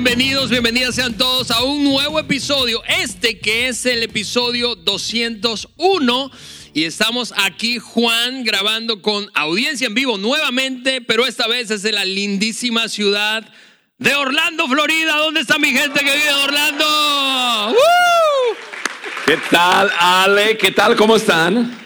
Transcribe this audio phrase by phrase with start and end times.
[0.00, 2.80] Bienvenidos, bienvenidas sean todos a un nuevo episodio.
[2.86, 6.30] Este que es el episodio 201.
[6.72, 11.90] Y estamos aquí, Juan, grabando con audiencia en vivo nuevamente, pero esta vez es de
[11.90, 13.44] la lindísima ciudad
[13.98, 15.16] de Orlando, Florida.
[15.16, 17.74] ¿Dónde está mi gente que vive en Orlando?
[19.26, 20.56] ¿Qué tal, Ale?
[20.56, 20.94] ¿Qué tal?
[20.94, 21.76] ¿Cómo están?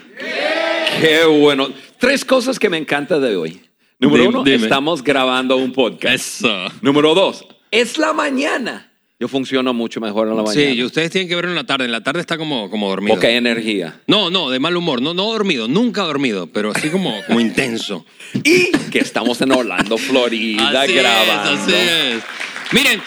[1.01, 1.69] Qué bueno.
[1.97, 3.59] Tres cosas que me encanta de hoy.
[3.97, 4.63] Número Dime, uno, dime.
[4.63, 6.41] estamos grabando un podcast.
[6.41, 6.67] Eso.
[6.81, 8.89] Número dos, es la mañana.
[9.19, 10.71] Yo funciono mucho mejor en la mañana.
[10.71, 11.85] Sí, y ustedes tienen que verlo en la tarde.
[11.85, 13.13] En la tarde está como, como dormido.
[13.13, 14.01] Porque hay energía.
[14.05, 15.01] No, no, de mal humor.
[15.01, 18.05] No, no dormido, nunca dormido, pero así como, como intenso.
[18.43, 21.53] Y que estamos en Orlando, Florida, Así grabando.
[21.53, 22.23] es, así es.
[22.73, 23.01] Miren,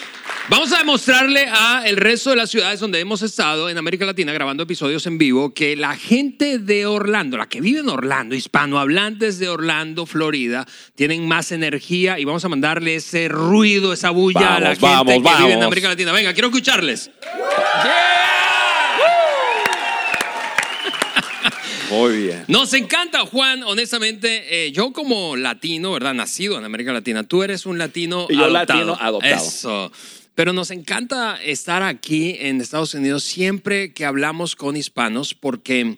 [0.49, 4.33] vamos a demostrarle a el resto de las ciudades donde hemos estado en América Latina
[4.33, 9.39] grabando episodios en vivo que la gente de Orlando, la que vive en Orlando, hispanohablantes
[9.39, 14.61] de Orlando, Florida, tienen más energía y vamos a mandarle ese ruido, esa bulla a
[14.61, 15.63] la gente vamos, que vive en.
[15.63, 16.13] América Latina.
[16.13, 17.11] Venga, quiero escucharles.
[21.91, 22.45] Muy bien.
[22.49, 26.15] Nos encanta, Juan, honestamente, eh, yo como latino, ¿verdad?
[26.15, 28.79] Nacido en América Latina, tú eres un latino Y yo adoptado.
[28.81, 29.35] latino adoptado.
[29.37, 29.93] Eso.
[30.37, 35.97] Pero nos encanta estar aquí en Estados Unidos siempre que hablamos con hispanos porque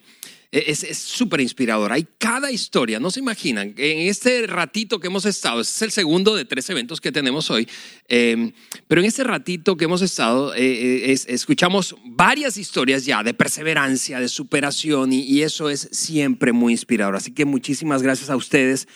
[0.51, 1.91] es es súper inspirador.
[1.91, 3.75] Hay cada historia, no se imaginan.
[3.77, 7.51] En este ratito que hemos estado, este es el segundo de tres eventos que tenemos
[7.51, 7.67] hoy,
[8.07, 8.51] eh,
[8.87, 13.35] pero en este ratito que hemos estado, eh, eh, es- escuchamos varias historias ya de
[13.35, 17.15] perseverancia, de superación y, y eso es siempre muy inspirador.
[17.17, 18.87] Así que muchísimas gracias a ustedes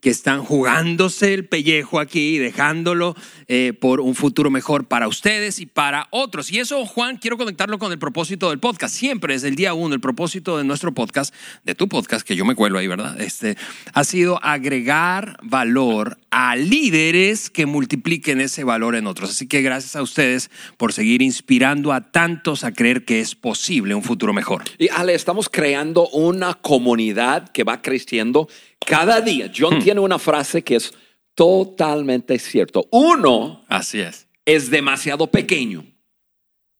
[0.00, 3.16] que están jugándose el pellejo aquí y dejándolo
[3.48, 6.50] eh, por un futuro mejor para ustedes y para otros.
[6.52, 8.94] Y eso, Juan, quiero conectarlo con el propósito del podcast.
[8.94, 12.44] Siempre desde el día uno, el propósito de nuestro podcast, de tu podcast, que yo
[12.44, 13.20] me cuelo ahí, ¿verdad?
[13.20, 13.56] Este,
[13.92, 19.30] ha sido agregar valor a líderes que multipliquen ese valor en otros.
[19.30, 23.94] Así que gracias a ustedes por seguir inspirando a tantos a creer que es posible
[23.94, 24.62] un futuro mejor.
[24.78, 28.48] Y Ale, estamos creando una comunidad que va creciendo
[28.86, 29.50] cada día.
[29.56, 29.82] John Hmm.
[29.82, 30.92] tiene una frase que es
[31.34, 32.86] totalmente cierto.
[32.90, 34.26] Uno Así es.
[34.44, 35.84] es demasiado pequeño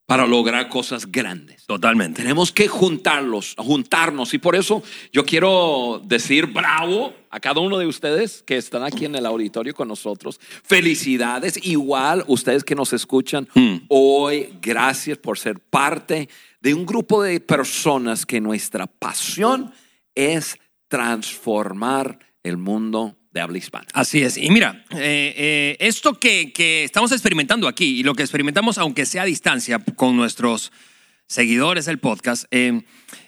[0.05, 1.65] para lograr cosas grandes.
[1.67, 2.23] Totalmente.
[2.23, 4.33] Tenemos que juntarlos, juntarnos.
[4.33, 4.81] Y por eso
[5.13, 9.75] yo quiero decir bravo a cada uno de ustedes que están aquí en el auditorio
[9.75, 10.39] con nosotros.
[10.63, 11.59] Felicidades.
[11.63, 13.75] Igual ustedes que nos escuchan Mm.
[13.87, 16.27] hoy, gracias por ser parte
[16.59, 19.71] de un grupo de personas que nuestra pasión
[20.15, 20.57] es
[20.89, 23.87] transformar el mundo de habla hispana.
[23.93, 24.37] Así es.
[24.37, 29.05] Y mira, eh, eh, esto que, que estamos experimentando aquí y lo que experimentamos, aunque
[29.05, 30.71] sea a distancia, con nuestros
[31.29, 32.81] seguidores del podcast, eh,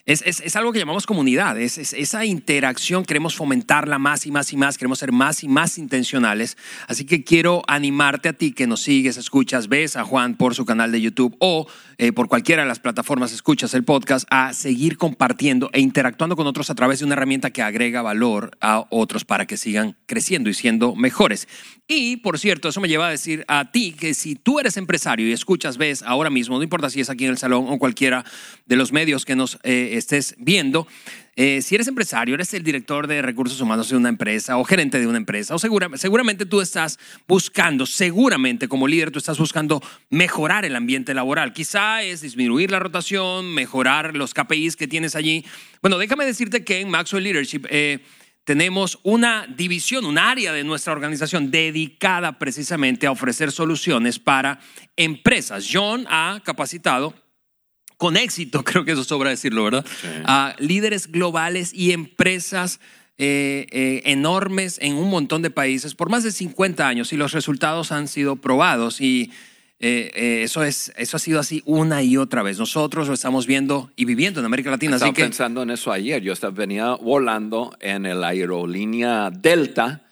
[0.06, 1.60] es, es- es algo que llamamos comunidad.
[1.60, 5.48] Es, es- esa interacción queremos fomentarla más y más y más, queremos ser más y
[5.48, 6.58] más intencionales.
[6.88, 10.66] Así que quiero animarte a ti que nos sigues, escuchas, ves a Juan por su
[10.66, 11.68] canal de YouTube o
[12.00, 16.48] eh, por cualquiera de las plataformas escuchas el podcast, a seguir compartiendo e interactuando con
[16.48, 20.50] otros a través de una herramienta que agrega valor a otros para que sigan creciendo
[20.50, 21.48] y siendo mejores.
[21.88, 25.28] Y, por cierto, eso me lleva a decir a ti que si tú eres empresario
[25.28, 28.24] y escuchas, ves ahora mismo, no importa si es aquí en el salón o cualquiera
[28.66, 30.88] de los medios que nos eh, estés viendo,
[31.35, 34.97] eh, si eres empresario, eres el director de recursos humanos de una empresa o gerente
[35.00, 36.97] de una empresa, o segura- seguramente tú estás
[37.28, 41.52] buscando, seguramente como líder, tú estás buscando mejorar el ambiente laboral.
[41.52, 45.44] Quizá es disminuir la rotación, mejorar los KPIs que tienes allí.
[45.81, 48.00] Bueno, déjame decirte que en Maxwell Leadership eh,
[48.44, 54.59] tenemos una división, un área de nuestra organización dedicada precisamente a ofrecer soluciones para
[54.97, 55.68] empresas.
[55.72, 57.13] John ha capacitado
[58.02, 59.86] con éxito, creo que eso sobra decirlo, ¿verdad?
[60.26, 62.80] A líderes globales y empresas
[63.20, 67.32] eh, eh, enormes en un montón de países por más de 50 años y los
[67.32, 69.32] resultados han sido probados y
[69.80, 72.58] eh, eh, eso, es, eso ha sido así una y otra vez.
[72.58, 75.22] Nosotros lo estamos viendo y viviendo en América Latina, Estaba así que...
[75.22, 76.24] pensando en eso ayer.
[76.24, 80.08] Yo estaba, venía volando en el aerolínea Delta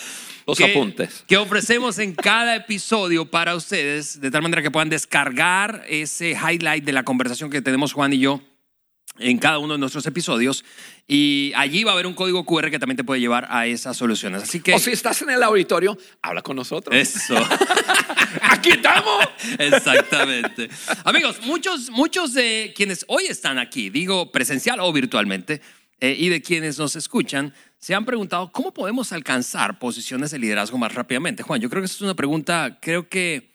[0.45, 1.23] Los que, apuntes.
[1.27, 6.83] que ofrecemos en cada episodio para ustedes, de tal manera que puedan descargar ese highlight
[6.85, 8.43] de la conversación que tenemos Juan y yo
[9.19, 10.65] en cada uno de nuestros episodios.
[11.07, 13.97] Y allí va a haber un código QR que también te puede llevar a esas
[13.97, 14.43] soluciones.
[14.43, 14.75] Así que...
[14.75, 16.95] O si estás en el auditorio, habla con nosotros.
[16.97, 17.37] Eso.
[18.43, 19.25] Aquí estamos.
[19.59, 20.69] Exactamente.
[21.05, 25.61] Amigos, muchos, muchos de quienes hoy están aquí, digo presencial o virtualmente,
[26.01, 30.77] eh, y de quienes nos escuchan, se han preguntado cómo podemos alcanzar posiciones de liderazgo
[30.79, 31.43] más rápidamente.
[31.43, 33.54] Juan, yo creo que esa es una pregunta, creo que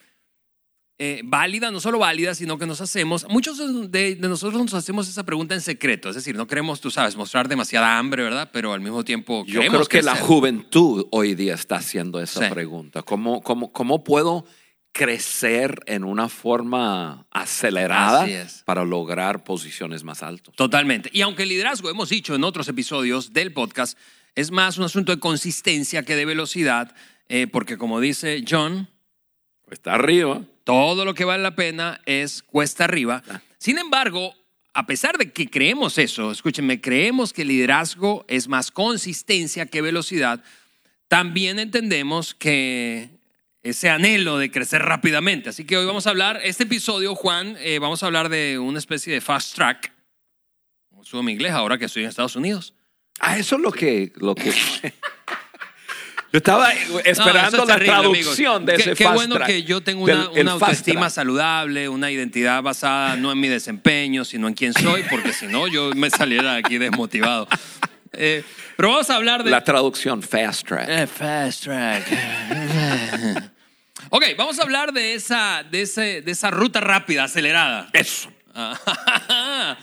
[1.01, 3.57] eh, válida, no solo válida, sino que nos hacemos, muchos
[3.89, 7.15] de, de nosotros nos hacemos esa pregunta en secreto, es decir, no queremos, tú sabes,
[7.15, 8.49] mostrar demasiada hambre, ¿verdad?
[8.51, 12.53] Pero al mismo tiempo Yo creo que la juventud hoy día está haciendo esa Sí.
[12.53, 13.01] pregunta.
[13.01, 14.45] ¿Cómo, cómo, ¿Cómo puedo
[14.91, 18.27] crecer en una forma acelerada
[18.65, 20.53] para lograr posiciones más altas?
[20.55, 21.09] Totalmente.
[21.13, 23.97] Y aunque el liderazgo, hemos dicho en otros episodios del podcast,
[24.35, 26.93] es más un asunto de consistencia que de velocidad,
[27.29, 28.89] eh, porque como dice John,
[29.71, 30.41] Está arriba.
[30.69, 33.23] Todo lo que vale la pena es cuesta arriba.
[33.57, 34.35] Sin embargo,
[34.71, 39.81] a pesar de que creemos eso, escúchenme, creemos que el liderazgo es más consistencia que
[39.81, 40.43] velocidad,
[41.07, 43.09] también entendemos que
[43.63, 45.49] ese anhelo de crecer rápidamente.
[45.49, 48.77] Así que hoy vamos a hablar, este episodio, Juan, eh, vamos a hablar de una
[48.77, 49.91] especie de fast track.
[51.01, 52.75] Subo mi inglés ahora que estoy en Estados Unidos.
[53.19, 54.13] Ah, eso es lo que...
[54.17, 54.53] Lo que...
[56.31, 58.65] Yo estaba esperando No, eso es la terrible, traducción amigos.
[58.67, 61.09] de Qué- ese Qué fast bueno track, que yo tengo del- una, el una autoestima
[61.09, 65.67] saludable, una identidad basada no en mi desempeño, sino en quién soy, porque si no,
[65.67, 67.47] yo me saliera de aquí desmotivado.
[68.13, 68.43] Eh,
[68.77, 69.49] pero vamos a hablar de.
[69.51, 70.87] La traducción fast track.
[70.89, 72.05] Eh, fast track.
[74.09, 77.89] ok, vamos a hablar de esa, de, ese, de esa ruta rápida, acelerada.
[77.93, 78.31] Eso.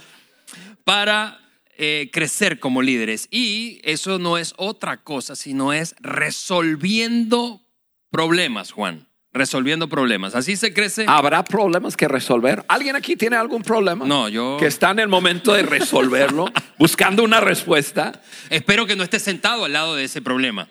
[0.84, 1.38] para
[1.78, 3.28] eh, crecer como líderes.
[3.30, 7.62] Y eso no es otra cosa, sino es resolviendo
[8.10, 9.06] problemas, Juan.
[9.32, 10.34] Resolviendo problemas.
[10.34, 11.04] Así se crece.
[11.06, 12.64] ¿Habrá problemas que resolver?
[12.68, 14.06] ¿Alguien aquí tiene algún problema?
[14.06, 16.46] No, yo- Que está en el momento de resolverlo,
[16.78, 18.22] buscando una respuesta.
[18.48, 20.66] Espero que no estés sentado al lado de ese problema.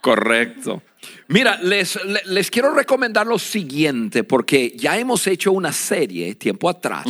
[0.00, 0.82] Correcto.
[1.28, 6.68] Mira, les, le- les quiero recomendar lo siguiente, porque ya hemos hecho una serie tiempo
[6.68, 7.04] atrás.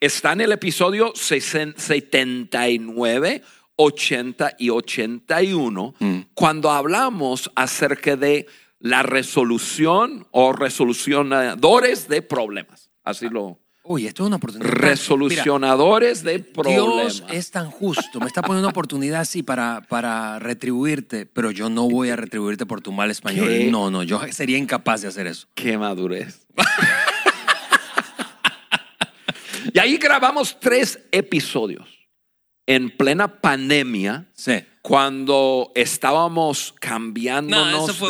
[0.00, 3.42] Está en el episodio 79,
[3.76, 5.94] 80 y 81,
[6.32, 8.46] cuando hablamos acerca de
[8.78, 12.90] la resolución o resolucionadores de problemas.
[13.04, 13.58] Así lo.
[13.84, 14.70] Uy, esto es una oportunidad.
[14.70, 17.18] Resolucionadores de problemas.
[17.18, 21.68] Dios es tan justo, me está poniendo una oportunidad así para, para retribuirte, pero yo
[21.68, 23.48] no voy a retribuirte por tu mal español.
[23.48, 23.70] ¿Qué?
[23.70, 25.46] No, no, yo sería incapaz de hacer eso.
[25.54, 26.46] Qué madurez.
[29.72, 31.86] y ahí grabamos tres episodios
[32.66, 34.62] en plena pandemia, Sí.
[34.82, 38.08] cuando estábamos cambiándonos No,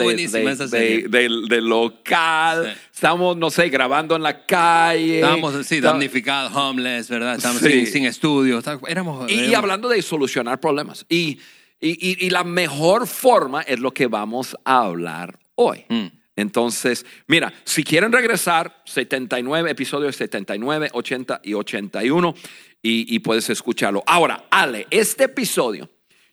[0.69, 1.09] de,
[1.49, 2.73] de- local.
[2.75, 2.81] Sí.
[2.95, 5.17] Estábamos, no sé, grabando en la calle.
[5.21, 7.37] Estábamos, sí, damnificados, homeless, ¿verdad?
[7.37, 7.71] Estábamos Sí.
[7.73, 8.65] sin, sin estudios.
[8.87, 11.07] Éramos, Y, hablando de solucionar problemas.
[11.09, 11.39] Y,
[11.81, 15.87] y- y- y la mejor forma es lo que vamos a hablar hoy.
[15.89, 16.07] Mm.
[16.41, 22.35] Entonces, mira, si quieren regresar, 79, episodios 79, 80 y 81,
[22.83, 24.03] y, y puedes escucharlo.
[24.07, 25.89] Ahora, Ale, este episodio,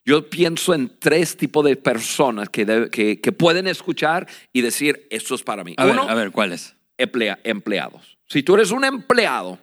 [0.05, 5.35] yo pienso en tres tipos de personas que, que, que pueden escuchar y decir, esto
[5.35, 5.73] es para mí.
[5.77, 6.73] A ver, Uno, a ver, ¿cuál es?
[6.97, 8.17] emplea- empleados.
[8.27, 9.59] Si tú eres un empleado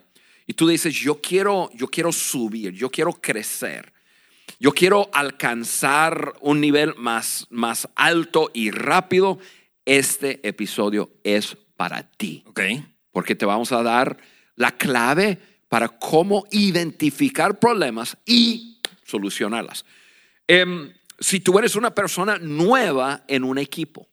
[0.47, 3.91] y tú dices, yo quiero, yo quiero subir, yo quiero crecer,
[4.59, 9.39] yo quiero alcanzar un nivel más, más alto y rápido,
[9.85, 12.43] este episodio es para ti.
[12.47, 12.61] Ok.
[13.11, 14.17] Porque te vamos a dar
[14.55, 15.39] la clave
[15.69, 19.85] para cómo identificar problemas y solucionarlas.
[20.47, 24.07] Em, si tú eres una persona nueva en un equipo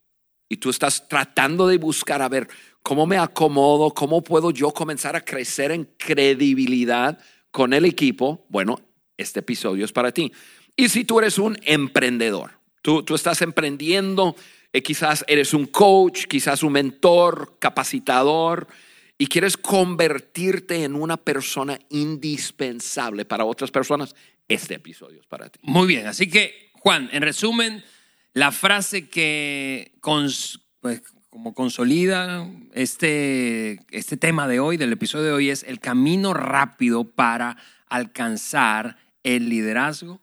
[0.48, 2.48] y tú estás tratando de buscar a ver
[2.82, 7.18] cómo me acomodo, cómo puedo yo comenzar a crecer en credibilidad
[7.50, 8.80] con el equipo, bueno,
[9.16, 10.32] este episodio es para ti.
[10.76, 12.52] Y si tú eres un emprendedor,
[12.82, 14.36] tú, tú estás emprendiendo,
[14.72, 18.68] eh, quizás eres un coach, quizás un mentor, capacitador,
[19.18, 24.14] y quieres convertirte en una persona indispensable para otras personas,
[24.48, 25.60] este episodio es para ti.
[25.62, 27.84] Muy bien, así que, Juan, en resumen,
[28.34, 29.92] la frase que
[30.80, 36.34] pues, como consolida este, este tema de hoy, del episodio de hoy, es el camino
[36.34, 37.56] rápido para
[37.88, 40.20] alcanzar el liderazgo,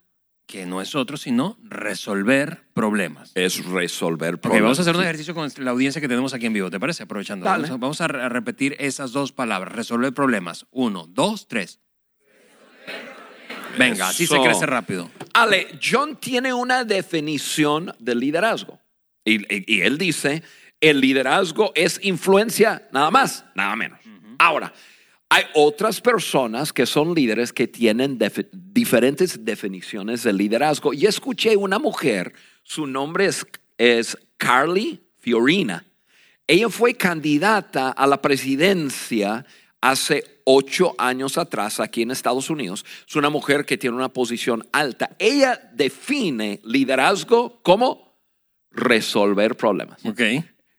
[0.50, 3.30] que no es otro sino resolver problemas.
[3.36, 4.62] Es resolver problemas.
[4.64, 7.04] vamos a hacer un ejercicio con la audiencia que tenemos aquí en vivo, ¿te parece?
[7.04, 7.44] Aprovechando.
[7.46, 7.68] Dale.
[7.68, 10.66] Vamos a, vamos a re- a repetir esas dos palabras, resolver problemas.
[10.72, 11.78] Uno, dos, tres.
[13.78, 15.08] Venga, así se crece rápido.
[15.32, 18.80] Ale, John tiene una definición de liderazgo.
[19.24, 20.42] Y, y- y él dice,
[20.80, 24.00] el liderazgo es influencia, nada más, nada menos.
[24.38, 24.72] Ahora,
[25.32, 28.18] hay otras personas que son líderes que tienen
[28.52, 30.92] diferentes definiciones de liderazgo.
[30.92, 32.32] Y escuché una mujer,
[32.64, 33.46] su nombre es,
[33.78, 35.86] es Carly Fiorina.
[36.48, 39.46] Ella fue candidata a la presidencia
[39.80, 42.84] hace ocho años atrás aquí en Estados Unidos.
[43.08, 45.10] Es una mujer que tiene una posición alta.
[45.20, 48.18] Ella define liderazgo como
[48.72, 50.04] resolver problemas.
[50.04, 50.22] Ok.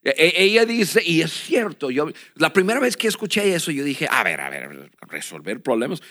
[0.04, 3.84] E- e- Ella dice, y es cierto, yo la primera vez que escuché eso, yo
[3.84, 6.02] dije, a ver, a ver, resolver problemas.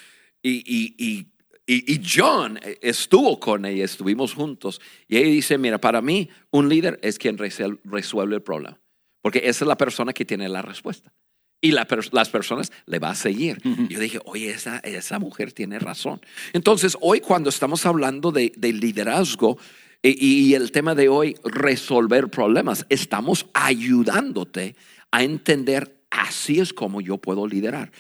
[0.43, 1.27] Y, y, y,
[1.67, 4.81] y- John estuvo con ella, estuvimos juntos.
[5.09, 8.81] Y ella dice, mira, para mí un líder es quien resuelve el problema.
[9.23, 11.13] Porque esa es la persona que tiene la respuesta.
[11.63, 13.59] Y la las personas le va a seguir.
[13.91, 16.21] Yo dije, oye, esa, esa mujer tiene razón.
[16.55, 19.59] Entonces, hoy cuando estamos hablando de, de liderazgo
[20.03, 24.75] y, el tema de hoy, resolver problemas, estamos ayudándote
[25.11, 27.93] a entender, así es como yo puedo liderar.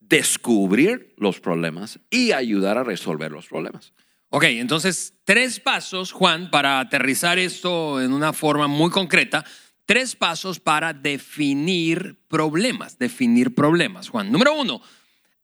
[0.00, 3.92] Descubrir los problemas y ayudar a resolver los problemas.
[4.30, 9.44] Ok, entonces, tres pasos, Juan, para aterrizar esto en una forma muy concreta.
[9.84, 12.98] Tres pasos para definir problemas.
[12.98, 14.32] Definir problemas, Juan.
[14.32, 14.80] Número uno,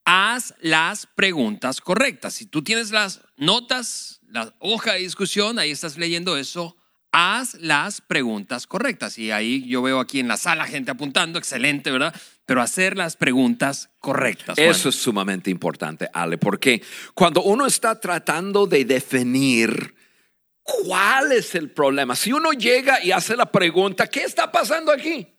[0.05, 2.33] haz las preguntas correctas.
[2.33, 6.75] Si tú tienes las notas, la hoja de discusión, ahí estás leyendo eso,
[7.11, 9.17] haz las preguntas correctas.
[9.17, 12.13] Y ahí yo veo aquí en la sala gente apuntando, excelente, ¿verdad?
[12.45, 14.57] Pero hacer las preguntas correctas.
[14.57, 16.81] Eso es sumamente importante, Ale, porque
[17.13, 19.95] cuando uno está tratando de definir
[20.61, 25.32] cuál es el problema, si uno llega y hace la pregunta, ¿qué está pasando aquí?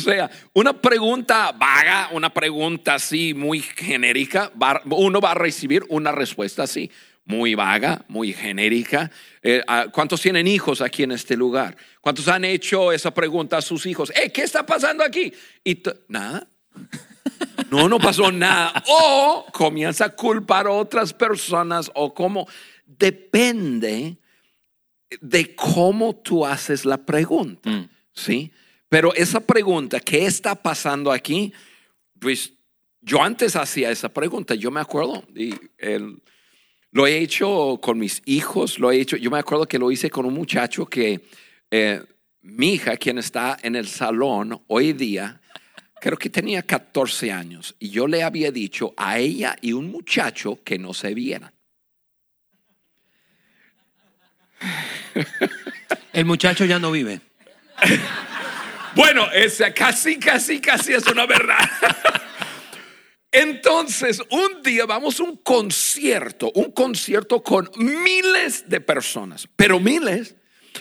[0.00, 5.84] O sea, una pregunta vaga, una pregunta así muy genérica, va- uno va a recibir
[5.88, 6.90] una respuesta así,
[7.24, 9.10] muy vaga, muy genérica.
[9.42, 11.76] Eh, ah, ¿Cuántos tienen hijos aquí en este lugar?
[12.00, 14.10] ¿Cuántos han hecho esa pregunta a sus hijos?
[14.16, 15.32] Eh, ¿Qué está pasando aquí?
[15.64, 16.46] Y nada.
[17.70, 18.82] No, no pasó nada.
[18.88, 22.48] O comienza a culpar a otras personas o cómo.
[22.84, 24.16] Depende
[25.20, 27.68] de cómo tú haces la pregunta.
[27.70, 27.88] Mm.
[28.12, 28.50] ¿Sí?
[28.90, 31.52] Pero esa pregunta, ¿qué está pasando aquí?
[32.18, 32.52] Pues
[33.00, 36.20] yo antes hacía esa pregunta, yo me acuerdo, y el-
[36.90, 40.10] lo he hecho con mis hijos, lo he hecho, yo me acuerdo que lo hice
[40.10, 41.20] con un muchacho que
[41.70, 42.02] eh,
[42.42, 45.40] mi hija, quien está en el salón hoy día,
[46.00, 50.58] creo que tenía 14 años, y yo le había dicho a ella y un muchacho
[50.64, 51.52] que no se vieran.
[56.12, 57.20] El muchacho ya no vive.
[58.94, 61.58] Bueno, esa casi, casi, casi es una verdad.
[63.32, 70.34] Entonces, un día vamos a un concierto, un concierto con miles de personas, pero miles.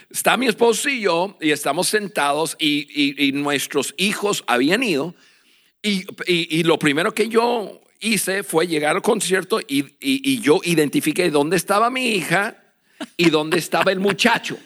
[0.09, 5.15] Está mi esposo y yo y estamos sentados y, nuestros hijos habían ido
[5.81, 11.57] y, y- lo primero que yo hice fue llegar al concierto y yo identifiqué dónde
[11.57, 12.55] estaba mi hija
[13.17, 14.57] y dónde estaba el muchacho.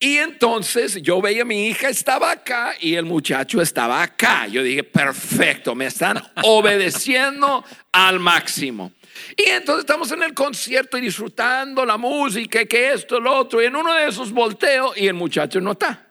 [0.00, 4.46] Y entonces yo veía a mi hija estaba acá y el muchacho estaba acá.
[4.46, 8.92] Yo dije, perfecto, me están obedeciendo al máximo.
[9.36, 13.60] Y entonces estamos en el concierto y disfrutando la música, que esto, lo otro.
[13.60, 16.06] Y en uno de esos volteo y el muchacho no está.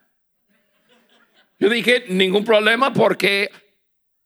[1.58, 3.50] Yo dije, ningún problema porque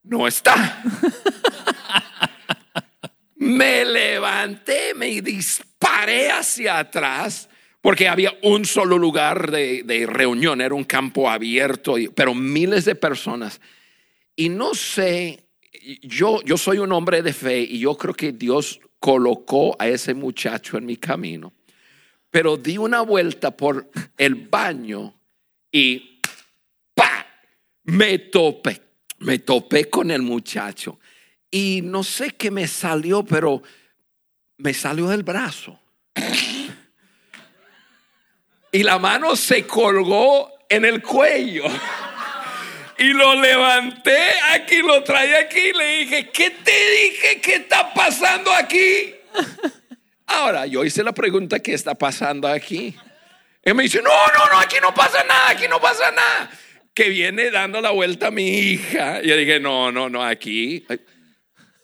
[0.03, 0.81] no está.
[3.35, 7.47] me levanté, me disparé hacia atrás,
[7.81, 12.95] porque había un solo lugar de, de reunión, era un campo abierto, pero miles de
[12.95, 13.59] personas.
[14.35, 15.47] Y no sé,
[16.01, 20.13] yo, yo soy un hombre de fe y yo creo que Dios colocó a ese
[20.13, 21.53] muchacho en mi camino,
[22.29, 25.15] pero di una vuelta por el baño
[25.71, 26.21] y
[26.93, 27.25] ¡pa!
[27.83, 28.79] me topé,
[29.19, 30.99] me topé con el muchacho.
[31.49, 33.61] Y no sé qué me salió, pero
[34.57, 35.79] me salió del brazo.
[38.71, 41.65] Y la mano se colgó en el cuello.
[42.97, 44.19] Y lo levanté
[44.51, 47.41] aquí, lo traía aquí y le dije, ¿qué te dije?
[47.41, 49.15] ¿Qué está pasando aquí?
[50.27, 52.95] Ahora, yo hice la pregunta, ¿qué está pasando aquí?
[53.65, 56.51] Y me dice, no, no, no, aquí no pasa nada, aquí no pasa nada.
[56.93, 59.21] Que viene dando la vuelta a mi hija.
[59.23, 60.85] Y yo dije, no, no, no, aquí.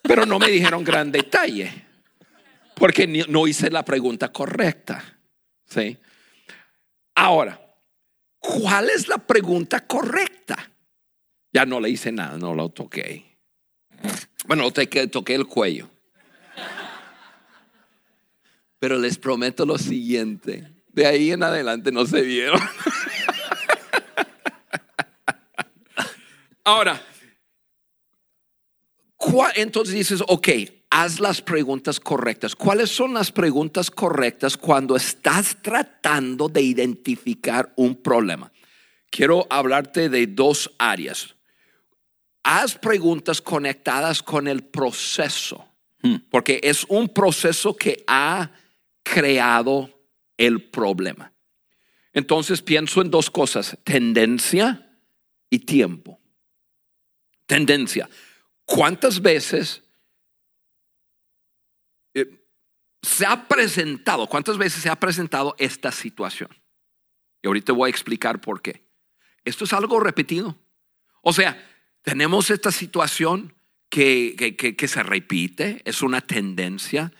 [0.03, 1.71] Pero no me dijeron gran detalle.
[2.75, 5.03] Porque no hice la pregunta correcta.
[5.65, 5.97] ¿Sí?
[7.19, 7.59] Ahora,
[8.37, 10.71] ¿cuál es la pregunta correcta?
[11.51, 13.39] Ya no le hice nada, no lo toqué.
[14.45, 15.89] Bueno, toqué, toqué el cuello.
[18.77, 20.71] Pero les prometo lo siguiente.
[20.89, 22.61] De ahí en adelante no se vieron.
[26.63, 27.01] Ahora,
[29.15, 30.49] ¿cuál- entonces dices, ok,
[30.89, 32.55] haz las preguntas correctas.
[32.55, 38.51] ¿Cuáles son las preguntas correctas cuando estás tratando de identificar un problema?
[39.09, 41.35] Quiero hablarte de dos áreas.
[42.43, 45.65] Haz preguntas conectadas con el proceso,
[46.29, 48.51] porque es un proceso que ha
[49.03, 49.89] creado
[50.37, 51.33] el problema.
[52.13, 54.97] Entonces pienso en dos cosas, tendencia
[55.49, 56.19] y tiempo.
[57.45, 58.09] Tendencia.
[58.65, 59.83] ¿Cuántas veces
[62.17, 62.25] eh,
[63.07, 66.49] se ha presentado, cuántas veces se ha presentado esta situación?
[67.41, 68.85] Y ahorita voy a explicar por qué.
[69.45, 70.57] Esto es algo repetido.
[71.21, 71.57] O sea,
[72.01, 73.53] tenemos esta situación
[73.89, 77.11] que, que- que- que se repite, es una tendencia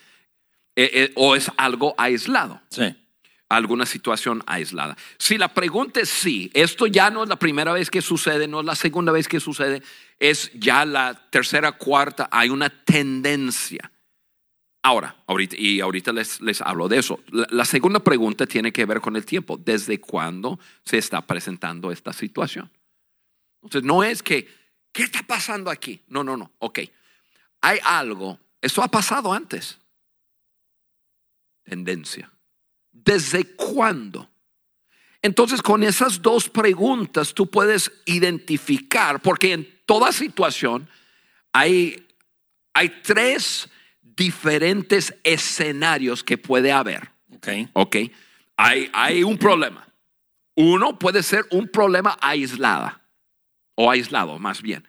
[0.75, 2.95] eh, eh, o es algo aislado Sí.
[3.49, 4.95] alguna situación aislada.
[5.17, 8.59] Si la pregunta es sí, esto ya no es la primera vez que sucede, no
[8.59, 9.81] es la segunda vez que sucede,
[10.19, 13.91] es ya la tercera, cuarta, hay una tendencia.
[14.83, 17.19] Ahora, ahorita, y ahorita les, les hablo de eso.
[17.31, 19.57] La, segunda pregunta tiene que ver con el tiempo.
[19.57, 22.71] ¿Desde cuándo se está presentando esta situación?
[23.61, 24.47] Entonces, no es que,
[24.91, 26.01] ¿qué está pasando aquí?
[26.07, 26.53] No, no, no.
[26.59, 26.79] Ok.
[27.61, 29.77] Hay algo, esto ha pasado antes.
[31.63, 32.31] Tendencia.
[32.91, 34.29] ¿Desde cuándo?
[35.21, 40.87] Entonces, con esas dos preguntas tú puedes identificar, porque en toda situación
[41.51, 42.07] hay,
[42.73, 43.69] hay tres
[44.17, 47.11] diferentes escenarios que puede haber.
[47.33, 47.47] Ok.
[47.73, 47.95] ¿Ok?
[48.57, 49.87] Hay, hay un problema.
[50.55, 53.01] Uno puede ser un problema aislada
[53.75, 54.85] o aislado más bien.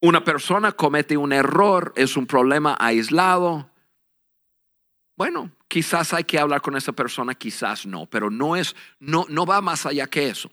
[0.00, 3.70] Una persona comete un error, es un problema aislado.
[5.16, 9.46] Bueno, quizás hay que hablar con esa persona, quizás no, pero no es, no, no
[9.46, 10.52] va más allá que eso.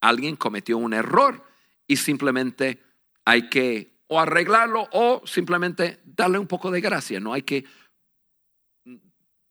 [0.00, 1.44] Alguien cometió un error
[1.88, 2.80] y simplemente
[3.24, 7.18] hay que o arreglarlo o simplemente darle un poco de gracia.
[7.18, 7.64] No hay que,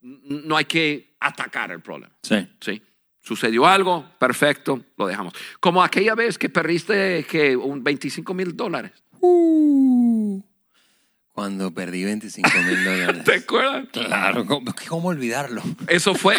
[0.02, 2.16] no hay que atacar el problema.
[2.24, 2.48] Sí.
[2.62, 2.82] ¿sí?
[3.20, 5.34] Sucedió algo, perfecto, lo dejamos.
[5.60, 8.92] Como aquella vez que perdiste que un 25 mil dólares.
[11.34, 13.24] Cuando perdí 25 mil dólares.
[13.26, 13.88] ¿Te acuerdas?
[13.92, 15.62] Claro, ¿cómo, cómo olvidarlo?
[15.88, 16.38] Eso fue,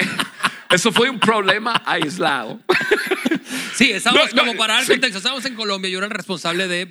[0.70, 2.60] eso fue un problema aislado.
[3.74, 4.92] Sí, estamos No, no, como para dar sí.
[4.92, 6.88] contexto, estamos en Colombia, yo era el responsable de eh,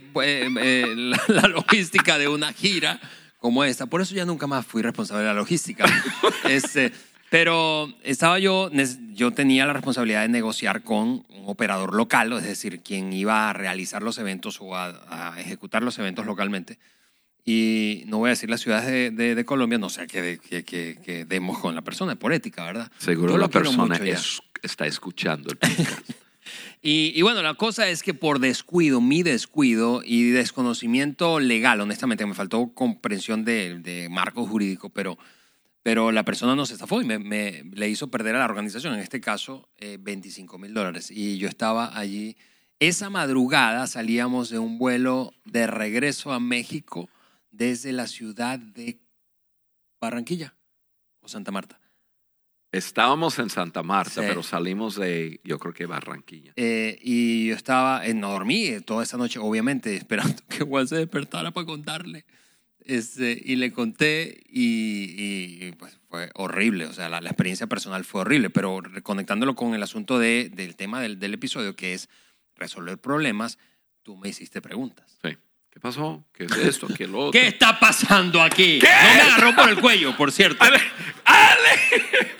[0.60, 3.00] eh, la, la logística de una gira
[3.40, 5.86] como esta, por eso ya nunca más fui responsable de la logística.
[6.50, 6.92] Este,
[7.30, 8.70] pero estaba yo,
[9.14, 13.54] yo tenía la responsabilidad de negociar con un operador local, es decir, quien iba a
[13.54, 16.78] realizar los eventos o a, a ejecutar los eventos localmente.
[17.46, 20.64] Y no voy a decir las ciudades de, de- de Colombia, no sé que, que,
[20.64, 22.92] que- que demos con la persona, por ética, ¿verdad?
[23.00, 26.10] Seguro Yo la persona es- está escuchando el podcast.
[26.82, 32.26] Y, y bueno, la cosa es que por descuido, mi descuido y desconocimiento legal, honestamente,
[32.26, 35.18] me faltó comprensión de, marco jurídico, pero,
[35.82, 39.00] pero la persona nos estafó y me, me- le hizo perder a la organización, en
[39.00, 41.10] este caso, eh, 25 mil dólares.
[41.12, 42.36] Y yo estaba allí.
[42.80, 47.10] Esa madrugada salíamos de un vuelo de regreso a México
[47.52, 49.00] desde la ciudad de
[50.02, 50.54] Barranquilla
[51.22, 51.80] o Santa Marta.
[52.74, 54.28] Estábamos en Santa Marta, Sí.
[54.28, 56.54] pero salimos de, yo creo que Barranquilla.
[56.56, 60.88] Eh, y yo estaba, eh, no dormí eh, toda esa noche, obviamente, esperando que Juan
[60.88, 62.26] se despertara para contarle.
[62.86, 67.68] Este, y le conté y, y, y, pues fue horrible, o sea, la, la experiencia
[67.68, 71.94] personal fue horrible, pero conectándolo con el asunto de, del tema del, del episodio, que
[71.94, 72.10] es
[72.58, 73.58] resolver problemas,
[74.02, 75.18] tú me hiciste preguntas.
[75.24, 75.38] Sí.
[75.70, 76.26] ¿Qué pasó?
[76.34, 76.88] ¿Qué es esto?
[76.88, 77.40] ¿Qué es lo otro?
[77.40, 78.80] ¿Qué está pasando aquí?
[78.80, 80.62] No me agarró por el cuello, por cierto.
[80.66, 80.82] Ale,
[81.24, 82.32] Ale.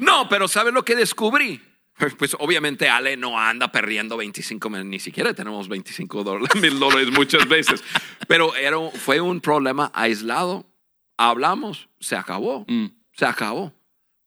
[0.00, 1.60] No, pero ¿sabes lo que descubrí?
[2.18, 7.10] Pues obviamente Ale no anda perdiendo 25 mil, ni siquiera tenemos 25 dólares- mil dólares
[7.12, 7.84] muchas veces.
[8.26, 10.64] Pero era, fue un problema aislado.
[11.18, 12.64] Hablamos, se acabó.
[12.68, 12.86] Mm.
[13.12, 13.74] Se acabó.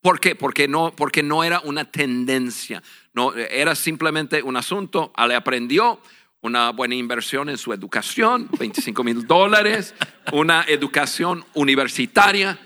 [0.00, 0.36] ¿Por qué?
[0.36, 2.80] Porque no, porque no era una tendencia.
[3.12, 5.12] No, era simplemente un asunto.
[5.16, 6.00] Ale aprendió
[6.42, 9.94] una buena inversión en su educación, 25 mil dólares,
[10.30, 12.56] una educación universitaria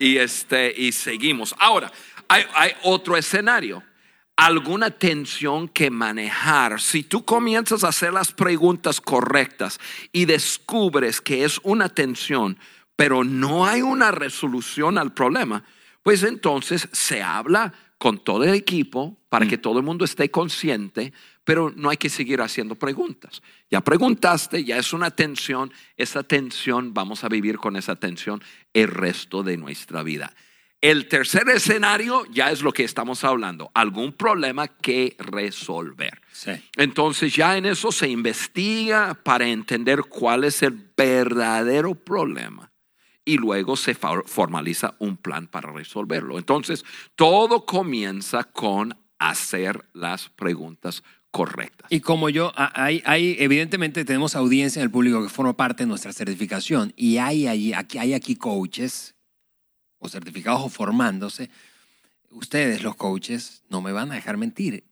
[0.00, 1.54] y, este, y seguimos.
[1.58, 1.92] Ahora,
[2.28, 3.82] hay, hay otro escenario.
[4.36, 6.80] Alguna tensión que manejar.
[6.80, 9.80] Si tú comienzas a hacer las preguntas correctas
[10.12, 12.56] y descubres que es una tensión,
[12.94, 15.64] pero no hay una resolución al problema,
[16.02, 21.12] pues entonces se habla con todo el equipo para que todo el mundo esté consciente,
[21.44, 23.42] pero no hay que seguir haciendo preguntas.
[23.70, 28.88] Ya preguntaste, ya es una tensión, esa tensión, vamos a vivir con esa tensión el
[28.88, 30.32] resto de nuestra vida.
[30.80, 36.20] El tercer escenario ya es lo que estamos hablando, algún problema que resolver.
[36.32, 36.52] Sí.
[36.76, 42.70] Entonces ya en eso se investiga para entender cuál es el verdadero problema
[43.24, 46.38] y luego se formaliza un plan para resolverlo.
[46.38, 46.84] Entonces
[47.16, 51.88] todo comienza con hacer las preguntas correctas.
[51.90, 55.88] Y como yo, hay, hay, evidentemente tenemos audiencia en el público que forma parte de
[55.88, 59.16] nuestra certificación y hay, allí- aquí, hay aquí coaches
[59.98, 61.50] o certificados o formándose.
[62.30, 64.84] Ustedes, los coaches, no me van a dejar mentir.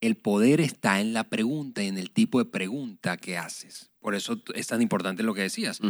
[0.00, 3.90] El poder está en la pregunta y en el tipo de pregunta que haces.
[4.00, 5.80] Por eso es tan importante lo que decías.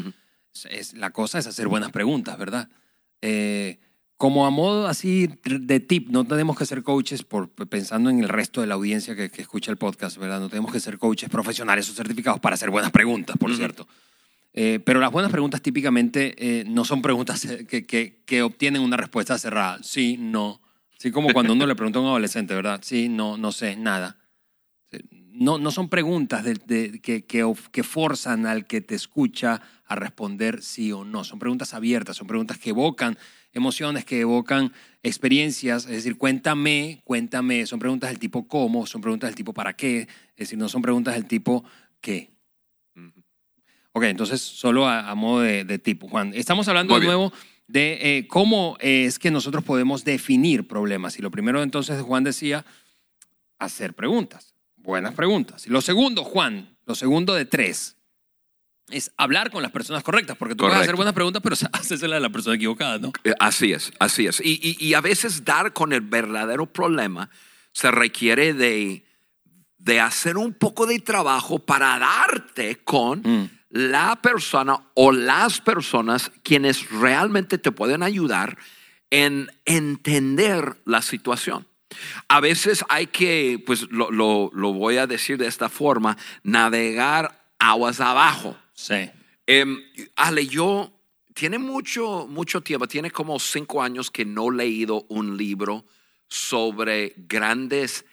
[0.55, 2.71] Es- es- la cosa es hacer buenas preguntas, ¿verdad?
[3.21, 3.79] Eh,
[4.17, 8.29] como a modo así de tip, no tenemos que ser coaches por, pensando en el
[8.29, 10.41] resto de la audiencia que, que escucha el podcast, ¿verdad?
[10.41, 13.59] No tenemos que ser coaches profesionales o certificados para hacer buenas preguntas, por Ujú.
[13.59, 13.87] cierto.
[14.55, 18.97] Eh, pero las buenas preguntas típicamente eh, no son preguntas que, que- que obtienen una
[18.97, 19.79] respuesta cerrada.
[19.83, 20.61] Sí, no.
[20.99, 22.81] Así como cuando uno le pregunta a un adolescente, ¿verdad?
[22.83, 24.17] Sí, no, no sé, nada.
[25.13, 30.63] No, no son preguntas de- de- que, que forzan al que te escucha a responder
[30.63, 31.23] sí o no.
[31.23, 33.17] Son preguntas abiertas, son preguntas que evocan
[33.53, 34.73] emociones, que evocan
[35.05, 35.85] experiencias.
[35.85, 37.67] Es decir, cuéntame, cuéntame.
[37.67, 40.01] Son preguntas del tipo cómo, son preguntas del tipo para qué.
[40.01, 40.09] Es
[40.49, 41.65] decir, no son preguntas del tipo
[42.01, 42.31] qué.
[43.99, 46.33] Ok, entonces solo a, a modo de, de tipo, Juan.
[46.35, 47.17] Estamos hablando Muy de bien.
[47.19, 47.33] nuevo
[47.67, 51.19] de eh, cómo es que nosotros podemos definir problemas.
[51.19, 52.65] Y lo primero entonces Juan decía,
[53.59, 55.67] hacer preguntas, buenas preguntas.
[55.67, 57.97] Y lo segundo, Juan, lo segundo de tres,
[58.91, 60.85] es hablar con las personas correctas, porque tú puedes Correcto.
[60.91, 63.13] hacer buenas preguntas, pero hacésela a la persona equivocada, ¿no?
[63.25, 64.41] Eh, Así es, así es.
[64.43, 67.29] Y, y- y a veces dar con el verdadero problema
[67.73, 69.05] se requiere de,
[69.77, 73.51] de hacer un poco de trabajo para darte con Mm.
[73.71, 78.57] La persona o las personas quienes realmente te pueden ayudar
[79.11, 81.67] en entender la situación.
[82.29, 87.47] A veces hay que, pues lo, lo- lo voy a decir de esta forma, navegar
[87.59, 88.57] aguas abajo.
[88.75, 89.11] Sí.
[89.47, 89.79] Em,
[90.17, 90.93] Ale, yo
[91.35, 95.85] tiene mucho, mucho tiempo, tiene como cinco años que no he leído un libro
[96.29, 98.05] sobre grandes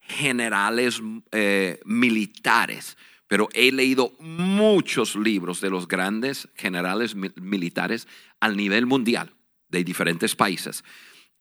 [0.00, 2.96] generales eh, militares,
[3.32, 8.06] pero he leído muchos libros de los grandes generales mi- militares
[8.40, 9.32] al nivel mundial
[9.70, 10.84] de diferentes países.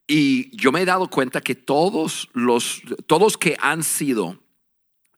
[0.08, 4.42] Y yo me he dado cuenta que todos los, todos que han sido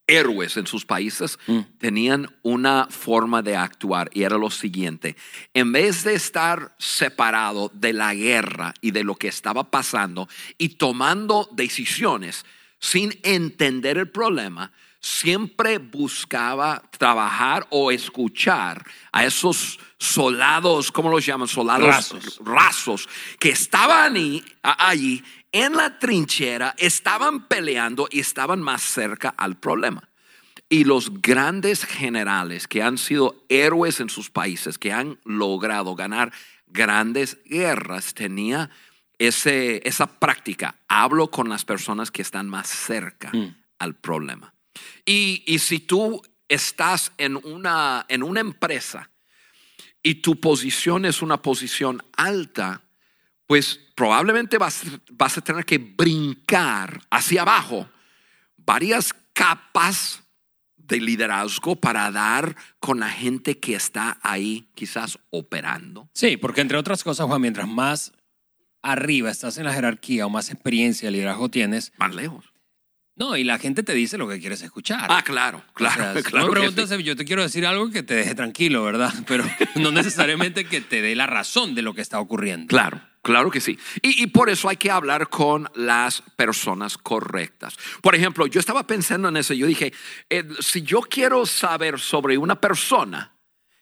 [0.07, 1.59] héroes en sus países Mm.
[1.77, 5.15] tenían una forma de actuar y era lo siguiente.
[5.53, 10.69] En vez de estar separado de la guerra y de lo que estaba pasando y
[10.69, 12.45] tomando decisiones
[12.79, 14.71] sin entender el problema,
[15.03, 21.49] siempre buscaba trabajar o escuchar a esos soldados, ¿cómo los llaman?
[21.49, 22.39] Soldados Rasos.
[22.41, 29.57] rasos que estaban ahí, allí en la trinchera, estaban peleando y estaban más cerca al
[29.57, 30.09] problema.
[30.69, 36.31] Y los grandes generales que han sido héroes en sus países, que han logrado ganar
[36.67, 38.69] grandes guerras, tenía
[39.19, 40.75] ese, esa práctica.
[40.87, 43.53] Hablo con las personas que están más cerca Mm.
[43.79, 44.52] al problema.
[45.05, 49.09] Y, y si tú estás en una, en una empresa
[50.01, 52.81] y tu posición es una posición alta,
[53.47, 57.89] pues probablemente vas, vas a tener que brincar hacia abajo
[58.57, 60.23] varias capas
[60.75, 66.09] de liderazgo para dar con la gente que está ahí quizás operando.
[66.13, 68.11] Sí, porque entre otras cosas, Juan, mientras más
[68.81, 72.52] arriba estás en la jerarquía o más experiencia de liderazgo tienes, Más lejos.
[73.15, 75.07] No, y la gente te dice lo que quieres escuchar.
[75.09, 76.01] Ah, claro, claro.
[76.01, 77.03] O sea, claro tú me preguntas, sí.
[77.03, 79.13] yo te quiero decir algo que te deje tranquilo, ¿verdad?
[79.27, 79.45] Pero
[79.75, 82.67] no necesariamente que te dé la razón de lo que está ocurriendo.
[82.67, 83.77] Claro, claro que sí.
[84.01, 87.77] Y, y por eso hay que hablar con las personas correctas.
[88.01, 89.53] Por ejemplo, yo estaba pensando en eso.
[89.53, 89.93] Yo dije,
[90.29, 93.35] eh, si yo quiero saber sobre una persona,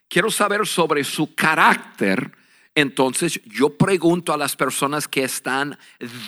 [0.09, 2.33] quiero saber sobre su carácter,
[2.75, 5.77] entonces yo pregunto a las personas que están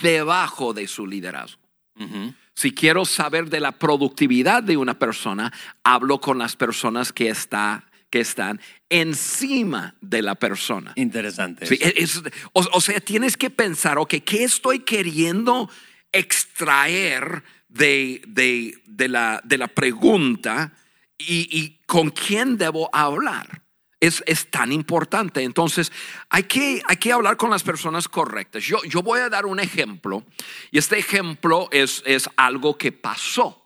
[0.01, 1.61] debajo de su liderazgo.
[1.99, 2.33] Ujú.
[2.55, 5.51] Si quiero saber de la productividad de una persona,
[5.83, 10.93] hablo con las personas que, está, que están encima de la persona.
[10.95, 11.65] Interesante.
[11.65, 12.21] Sí, es-
[12.53, 15.69] o, o sea, tienes que pensar, ok, ¿qué estoy queriendo
[16.11, 20.73] extraer de, de- de la, de la pregunta
[21.17, 23.61] y, y con quién debo hablar?
[24.03, 25.43] Es, es tan importante.
[25.43, 25.89] Entonces,
[26.29, 28.61] hay que, hay que hablar con las personas correctas.
[28.61, 30.25] Yo, yo voy a dar un ejemplo
[30.71, 33.63] y este ejemplo es, es algo que pasó.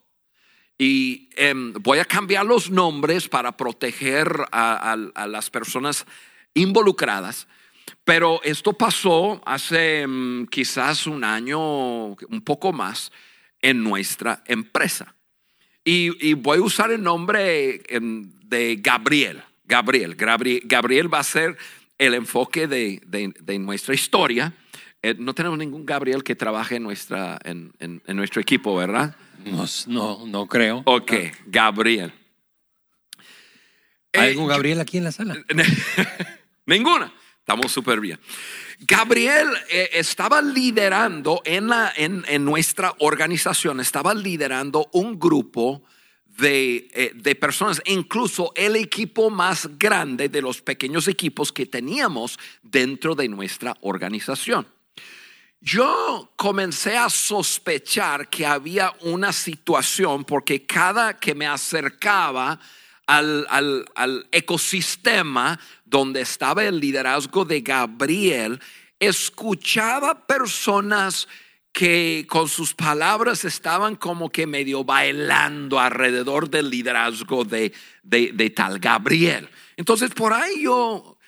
[0.77, 4.95] Y em, voy a cambiar los nombres para proteger a,
[5.27, 6.05] las personas
[6.53, 7.47] involucradas.
[8.03, 13.11] Pero esto pasó hace mm, quizás un año, un poco más,
[13.59, 15.15] en nuestra empresa.
[15.83, 19.43] Y, y voy a usar el nombre em, de Gabriel.
[19.67, 20.15] Gabriel.
[20.15, 20.61] Gabriel.
[20.65, 21.57] Gabriel va a ser
[21.97, 24.53] el enfoque de, de- de nuestra historia.
[25.01, 29.15] Eh, no tenemos ningún Gabriel que trabaje en, nuestra, en, en- en nuestro equipo, ¿verdad?
[29.45, 30.81] No, no, no creo.
[30.85, 31.11] Ok,
[31.45, 32.11] Gabriel.
[34.13, 35.35] ¿Hay Eh, algún Gabriel aquí en la sala?
[36.65, 37.13] Ninguna.
[37.39, 38.19] Estamos súper bien.
[38.79, 45.81] Gabriel eh, estaba liderando en, la, en, en nuestra organización, estaba liderando un grupo
[46.37, 52.37] de, eh, de personas, incluso el equipo más grande de los pequeños equipos que teníamos
[52.61, 54.67] dentro de nuestra organización.
[55.59, 62.59] Yo comencé a sospechar que había una situación porque cada que me acercaba
[63.07, 68.59] al, al- al ecosistema donde estaba el liderazgo de Gabriel,
[68.99, 71.27] escuchaba personas
[71.77, 78.79] que con sus palabras estaban como que medio bailando alrededor del liderazgo de, de- tal
[78.79, 79.47] Gabriel.
[79.75, 81.19] Entonces por ahí yo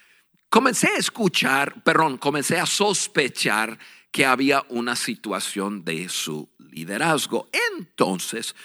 [0.49, 3.77] comencé a escuchar, perdón, comencé a sospechar
[4.09, 7.47] que había una situación de su liderazgo.
[7.77, 8.55] Entonces,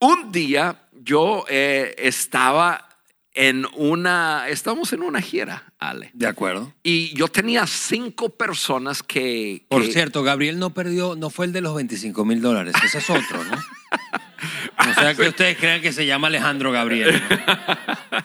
[0.00, 2.88] un día yo eh, estaba
[3.34, 6.72] en una, estamos en una gira, Ale, De acuerdo.
[6.82, 9.64] y yo tenía cinco personas que...
[9.68, 12.98] Por que- cierto, Gabriel no perdió, no fue el de los 25 mil dólares, ese
[12.98, 13.56] es otro, ¿no?
[14.90, 17.22] O sea que ustedes crean que se llama Alejandro Gabriel.
[17.30, 18.24] ¿no?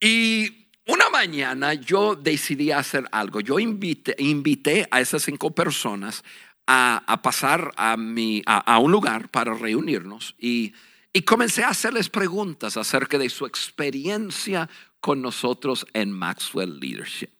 [0.00, 3.40] Y una mañana yo decidí hacer algo.
[3.40, 6.24] Yo invité, invité a esas cinco personas
[6.66, 10.72] a, a pasar a, mi, a, a un lugar para reunirnos y,
[11.12, 14.68] y comencé a hacerles preguntas acerca de su experiencia
[15.00, 17.30] con nosotros en Maxwell Leadership.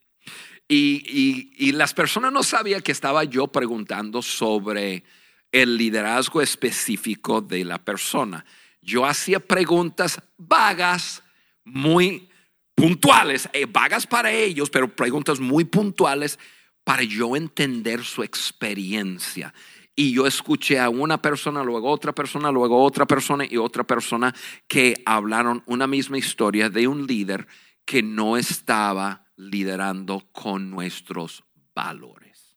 [0.68, 5.04] Y, las personas no sabían que estaba yo preguntando sobre
[5.50, 8.44] el liderazgo específico de la persona.
[8.80, 11.22] Yo hacía preguntas vagas,
[11.64, 12.28] muy
[12.74, 16.38] puntuales, eh, vagas para ellos, pero preguntas muy puntuales
[16.84, 19.52] para yo entender su experiencia.
[19.94, 24.34] Y yo escuché a una persona, luego otra persona, luego otra persona y otra persona
[24.66, 27.46] que hablaron una misma historia de un líder
[27.84, 32.56] que no estaba liderando con nuestros valores.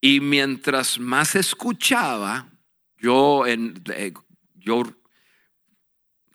[0.00, 2.48] Y mientras más escuchaba,
[2.98, 4.12] yo, eh,
[4.54, 4.82] yo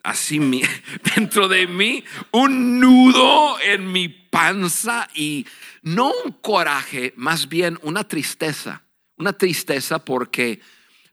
[0.02, 0.38] así
[1.16, 5.46] dentro de mí, un nudo en mi panza y
[5.82, 8.82] no un coraje, más bien una tristeza,
[9.16, 10.60] una tristeza porque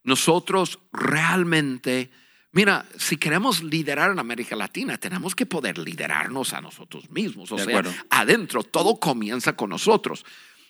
[0.04, 2.10] nosotros realmente,
[2.52, 7.58] mira, si queremos liderar en América Latina, tenemos que poder liderarnos a nosotros mismos, o
[7.58, 7.94] De sea, acuerdo.
[8.10, 10.26] adentro, todo comienza con nosotros.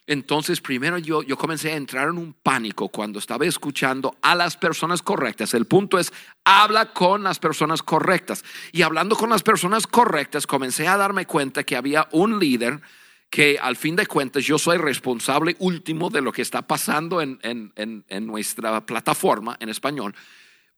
[0.07, 4.57] Entonces, primero yo, yo comencé a entrar en un pánico cuando estaba escuchando a las
[4.57, 5.53] personas correctas.
[5.53, 6.11] El punto es,
[6.43, 8.43] habla con las personas correctas.
[8.71, 12.81] Y hablando con las personas correctas, comencé a darme cuenta que había un líder
[13.29, 17.39] que al fin de cuentas yo soy responsable último de lo que está pasando en,
[17.43, 20.13] en- en- en nuestra plataforma en español.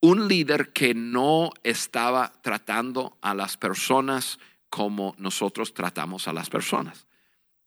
[0.02, 4.38] Un líder que no estaba tratando a las personas
[4.70, 7.08] como nosotros tratamos a las personas.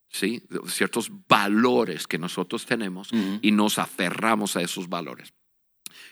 [0.09, 0.43] ¿Sí?
[0.69, 3.11] ciertos valores que nosotros tenemos
[3.43, 5.33] y nos aferramos a esos valores.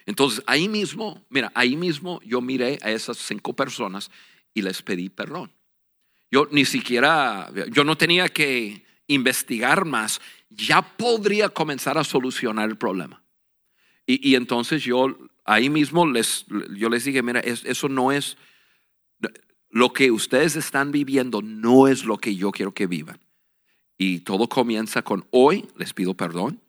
[0.06, 4.10] Entonces, ahí mismo, mira, ahí mismo yo miré a esas cinco personas
[4.52, 5.52] y les pedí perdón.
[6.30, 12.76] Yo ni siquiera, yo no tenía que investigar más, ya podría comenzar a solucionar el
[12.76, 13.22] problema.
[14.06, 16.44] Y, y entonces yo ahí mismo les,
[16.76, 18.36] yo les dije, mira, es- eso no es,
[19.70, 23.18] lo que ustedes están viviendo no es lo que yo quiero que vivan.
[23.96, 26.60] Y todo comienza con hoy les pido perdón,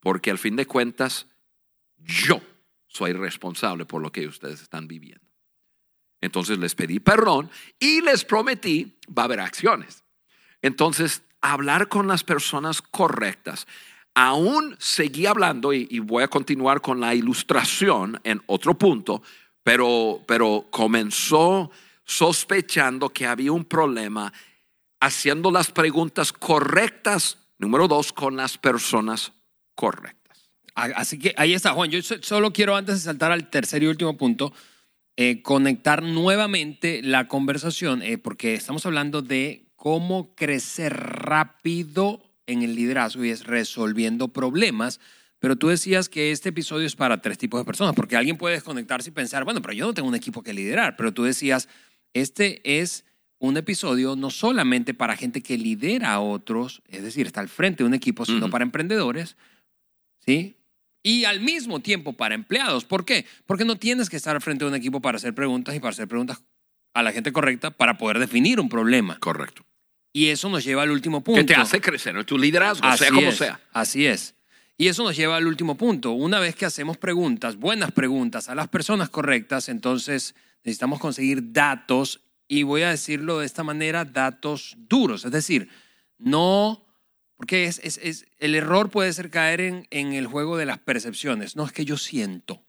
[0.00, 1.26] porque al fin de cuentas
[1.98, 2.40] yo
[2.86, 5.24] soy responsable por lo que ustedes están viviendo.
[6.20, 10.04] Entonces les pedí perdón y les prometí va a haber acciones.
[10.60, 13.66] Entonces, hablar con las personas correctas.
[14.14, 19.22] Aún seguí hablando y, y voy a continuar con la ilustración en otro punto,
[19.62, 21.70] pero, pero comenzó
[22.04, 24.32] sospechando que había un problema
[25.02, 29.32] haciendo las preguntas correctas, número dos, con las personas
[29.74, 30.48] correctas.
[30.74, 31.90] Así que ahí está, Juan.
[31.90, 34.52] Yo so- solo quiero, antes de saltar al tercer y último punto,
[35.16, 42.76] eh, conectar nuevamente la conversación, eh, porque estamos hablando de cómo crecer rápido en el
[42.76, 45.00] liderazgo y es resolviendo problemas.
[45.40, 48.54] Pero tú decías que este episodio es para tres tipos de personas, porque alguien puede
[48.54, 50.94] desconectarse y pensar, bueno, pero yo no tengo un equipo que liderar.
[50.96, 51.68] Pero tú decías,
[52.14, 53.04] este es
[53.42, 57.82] un episodio no solamente para gente que lidera a otros, es decir, está al frente
[57.82, 59.36] de un equipo, sino para emprendedores,
[60.24, 60.54] ¿sí?
[61.02, 62.84] Y al mismo tiempo para empleados.
[62.84, 63.26] ¿Por qué?
[63.44, 65.90] Porque no tienes que estar al frente de un equipo para hacer preguntas y para
[65.90, 66.44] hacer preguntas
[66.94, 69.18] a la gente correcta para poder definir un problema.
[69.18, 69.64] Correcto.
[70.12, 71.40] Y eso nos lleva al último punto.
[71.40, 73.60] Que te hace crecer en tu liderazgo, Así sea como es, sea.
[73.72, 74.36] Así es.
[74.76, 76.12] Y eso nos lleva al último punto.
[76.12, 82.20] Una vez que hacemos preguntas, buenas preguntas a las personas correctas, entonces necesitamos conseguir datos
[82.54, 85.24] y voy a decirlo de esta manera, datos duros.
[85.24, 85.68] Es decir,
[86.18, 86.84] no,
[87.38, 90.78] porque es, es- es- el error puede ser caer en, en el juego de las
[90.78, 91.56] percepciones.
[91.56, 92.62] No es que yo siento.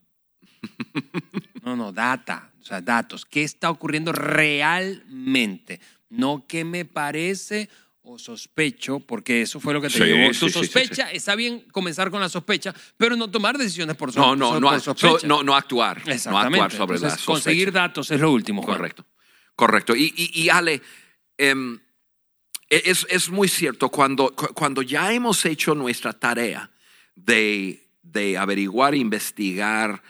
[1.63, 3.25] No, no, data, o sea, datos.
[3.25, 5.81] ¿Qué está ocurriendo realmente?
[6.09, 7.69] No qué me parece
[8.05, 10.33] o sospecho, porque eso fue lo que te Sí, llevó.
[10.33, 14.11] sí, Tu sí, sospecha, está bien comenzar con la sospecha, pero no tomar decisiones por,
[14.11, 15.27] so- No, no, so- no, por so- sospecha.
[15.27, 16.05] no, no actuar.
[16.05, 16.59] No Exactamente.
[16.61, 17.25] actuar sobre la Entonces, sospecha.
[17.33, 18.61] conseguir datos es lo último.
[18.63, 19.05] Correcto,
[19.55, 19.95] correcto.
[19.95, 20.81] Y, y- Ale,
[21.37, 21.79] em,
[22.69, 26.71] es, es muy cierto, cuando, cu- cuando ya hemos hecho nuestra tarea
[27.15, 30.01] de, de averiguar, investigar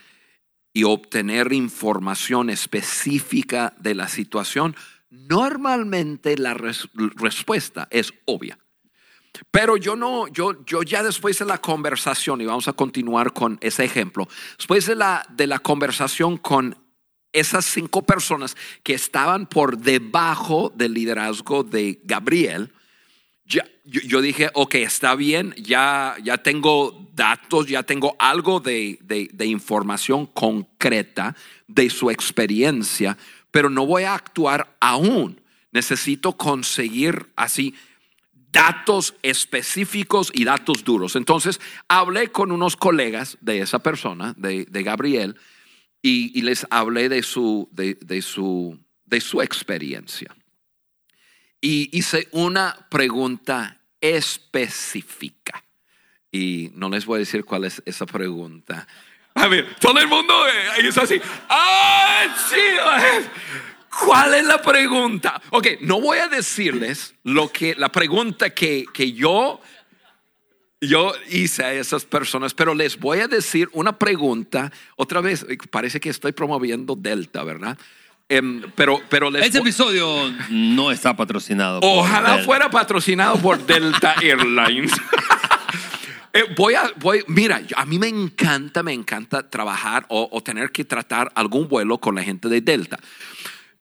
[0.73, 4.75] y obtener información específica de la situación,
[5.10, 8.58] normalmente la res- respuesta es obvia.
[9.51, 13.58] Pero yo no, yo, yo ya después de la conversación, y vamos a continuar con
[13.62, 14.27] ese ejemplo,
[14.58, 16.77] después de la, de la conversación con
[17.34, 22.72] esas cinco personas que estaban por debajo del liderazgo de Gabriel,
[23.86, 28.98] yo, dije, ok, está bien, ya, ya tengo datos, ya tengo algo de,
[29.39, 31.36] información concreta
[31.67, 33.17] de su experiencia,
[33.52, 35.41] pero no voy a actuar aún.
[35.72, 37.76] Necesito conseguir así
[38.52, 41.15] datos específicos y datos duros.
[41.15, 45.36] Entonces, hablé con unos colegas de esa persona, de Gabriel,
[46.06, 50.36] y, les hablé de su, de, de su, de su experiencia.
[51.62, 55.63] Y hice una pregunta específica.
[56.30, 58.86] Y no les voy a decir cuál es esa pregunta.
[59.34, 61.22] A ver, todo el mundo eh, es así.
[61.48, 62.26] ¡Ah!
[64.02, 65.42] ¿Cuál es la pregunta?
[65.52, 69.62] Ok, no voy a decirles lo que, la pregunta que, que yo,
[70.88, 74.72] yo hice a esas personas, pero les voy a decir una pregunta.
[74.96, 77.78] Otra vez, parece que estoy promoviendo Delta, ¿verdad?
[78.30, 81.82] Em, pero, pero les Este episodio no está patrocinado.
[81.82, 82.46] por Ojalá Delta.
[82.46, 84.91] fuera patrocinado por Delta Airlines.
[86.36, 90.72] Eh, voy a, voy, mira, a mí me encanta, me encanta trabajar o, o tener
[90.72, 92.98] que tratar algún vuelo con la gente de Delta.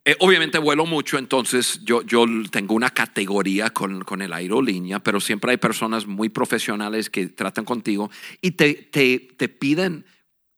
[0.04, 5.20] Eh, obviamente vuelo mucho, entonces yo, yo tengo una categoría con, con el aerolínea, pero
[5.20, 8.10] siempre hay personas muy profesionales que tratan contigo
[8.40, 10.04] y te, te, te piden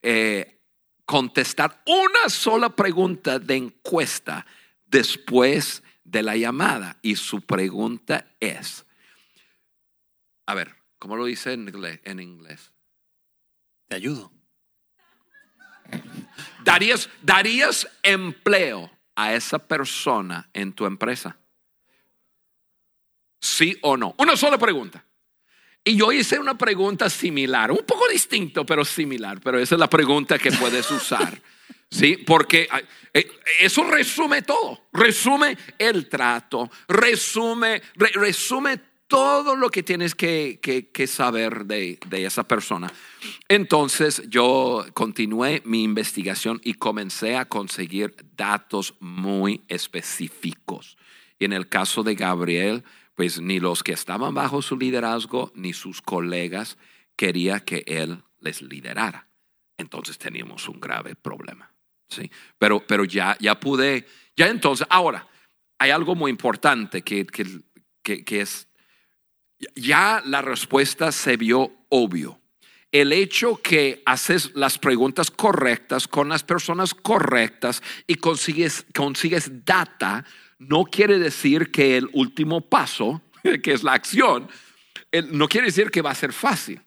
[0.01, 0.63] eh,
[1.05, 4.47] contestar una sola pregunta de encuesta
[4.87, 6.99] después de la llamada.
[7.03, 8.87] Y su pregunta es,
[10.47, 12.01] a ver, ¿cómo lo dice en inglés?
[12.05, 12.73] En inglés?
[13.89, 14.33] Te ayudo.
[16.65, 21.37] ¿Darías, ¿Darías empleo a esa persona en tu empresa?
[23.41, 24.15] ¿Sí o no?
[24.19, 25.05] Una sola pregunta.
[25.85, 29.91] Y yo hice una pregunta similar, un poco distinto, pero similar, pero esa es la
[29.91, 31.41] pregunta que puedes usar.
[31.91, 32.17] ¿Sí?
[32.17, 32.67] Porque
[33.13, 40.59] eh, eso resume todo, resume el trato, resume, re- resume todo lo que tienes que,
[40.63, 42.93] que- que saber de, de esa persona.
[43.49, 50.97] Entonces yo continué mi investigación y comencé a conseguir datos muy específicos.
[51.39, 55.73] Y en el caso de Gabriel, pues ni los que estaban bajo su liderazgo ni
[55.73, 56.79] sus colegas
[57.17, 59.29] quería que él les liderara.
[59.79, 61.73] Entonces teníamos un grave problema.
[62.09, 62.31] ¿sí?
[62.59, 65.27] Pero, pero ya, ya pude, ya entonces, ahora,
[65.79, 68.69] hay algo muy importante que, que, que- es,
[69.75, 72.41] ya la respuesta se vio obvio.
[72.93, 80.25] El hecho que haces las preguntas correctas con las personas correctas y consigues, consigues data,
[80.59, 83.23] no quiere decir que el último paso,
[83.63, 84.49] que es la acción,
[85.33, 86.81] no quiere decir que va a ser fácil.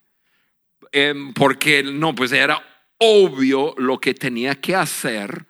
[0.91, 2.61] Em, porque no, pues era
[2.97, 5.45] obvio lo que tenía que hacer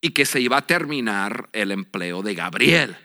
[0.00, 2.96] y que se iba a terminar el empleo de Gabriel.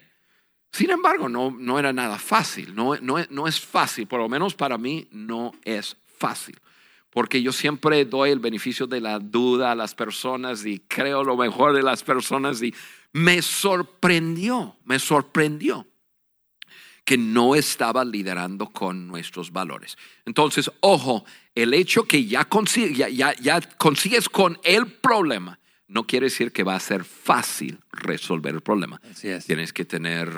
[0.72, 4.54] Sin embargo, no, no era nada fácil, no, no, no es fácil, por lo menos
[4.54, 6.60] para mí no es fácil,
[7.10, 11.36] porque yo siempre doy el beneficio de la duda a las personas y creo lo
[11.38, 12.74] mejor de las personas y
[13.14, 15.88] me sorprendió, me sorprendió
[17.06, 19.98] que no estaba liderando con nuestros valores.
[20.26, 21.24] Entonces, ojo,
[21.56, 25.58] el hecho que ya, consi- ya, ya- ya consigues con el problema,
[25.88, 29.02] no quiere decir que va a ser fácil resolver el problema.
[29.10, 29.46] Así es.
[29.46, 30.30] Tienes que tener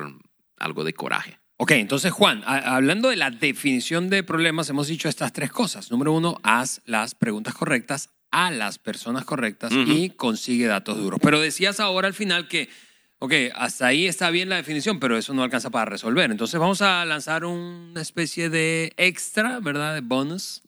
[0.57, 1.39] algo de coraje.
[1.57, 5.91] Ok, entonces Juan, hablando de la definición de problemas, hemos dicho estas tres cosas.
[5.91, 11.19] Número uno, haz las preguntas correctas a las personas correctas y consigue datos duros.
[11.21, 12.69] Pero decías ahora al final que,
[13.17, 16.31] ok, hasta ahí está bien la definición, pero eso no alcanza para resolver.
[16.31, 19.95] Entonces vamos a lanzar una especie de extra, ¿verdad?
[19.95, 20.61] De bonus.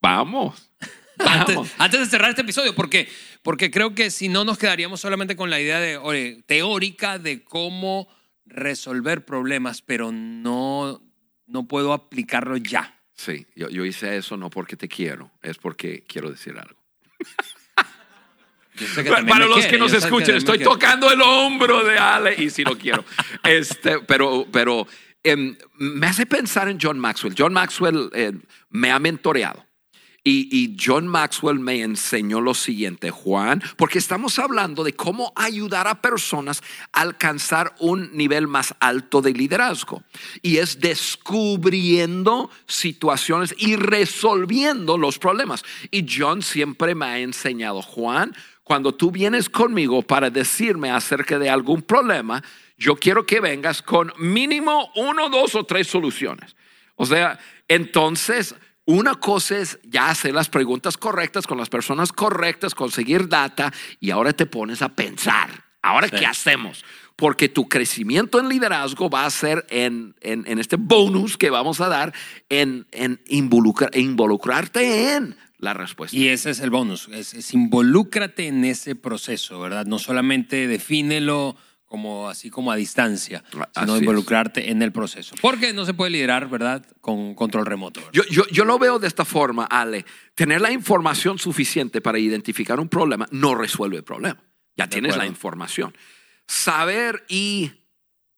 [0.00, 0.65] Vamos.
[1.18, 3.08] Antes, de cerrar este episodio, porque,
[3.42, 7.42] porque creo que si no nos quedaríamos solamente con la idea de, oye, teórica de
[7.44, 8.08] cómo
[8.44, 11.02] resolver problemas, pero no,
[11.46, 13.00] no puedo aplicarlo ya.
[13.14, 16.78] Sí, yo, yo hice eso no porque te quiero, es porque quiero decir algo.
[19.26, 22.76] Para los quiere, que nos también estoy tocando el hombro de Ale y si lo
[22.76, 23.04] quiero.
[23.42, 24.86] Este, pero pero
[25.22, 27.34] em, me hace pensar en John Maxwell.
[27.36, 28.32] John Maxwell eh,
[28.70, 29.65] me ha mentoreado.
[30.28, 36.02] Y, John Maxwell me enseñó lo siguiente, Juan, porque estamos hablando de cómo ayudar a
[36.02, 40.02] personas a alcanzar un nivel más alto de liderazgo.
[40.42, 45.62] Y es descubriendo situaciones y resolviendo los problemas.
[45.92, 51.50] Y John siempre me ha enseñado, Juan, cuando tú vienes conmigo para decirme acerca de
[51.50, 52.42] algún problema,
[52.76, 56.56] yo quiero que vengas con mínimo uno, dos o tres soluciones.
[56.96, 58.56] O sea, entonces,
[58.86, 64.10] una cosa es ya hacer las preguntas correctas con las personas correctas, conseguir data y
[64.10, 66.16] ahora te pones a pensar, ahora Sí.
[66.18, 66.84] qué hacemos?
[67.16, 71.80] Porque tu crecimiento en liderazgo va a ser en, en- en este bonus que vamos
[71.80, 72.12] a dar
[72.48, 76.14] en, en involucra- involucrarte en la respuesta.
[76.16, 79.86] Y ese es el bonus, es, es involúcrate en ese proceso, ¿verdad?
[79.86, 81.56] No solamente defínelo
[81.86, 84.02] como así como a distancia, Así sino es.
[84.02, 85.34] involucrarte en el proceso.
[85.40, 86.84] Porque no se puede liderar, ¿verdad?
[87.00, 88.00] Con control remoto.
[88.12, 90.04] Yo, yo, yo lo veo de esta forma, Ale.
[90.34, 94.42] Tener la información suficiente para identificar un problema no resuelve el problema.
[94.76, 95.96] Ya De tienes la información.
[96.46, 97.70] Saber y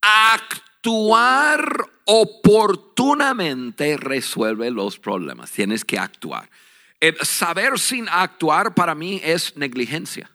[0.01, 5.51] actuar oportunamente resuelve los problemas.
[5.51, 6.49] Tienes que actuar.
[7.01, 10.29] Eh, saber sin actuar para mí es negligencia.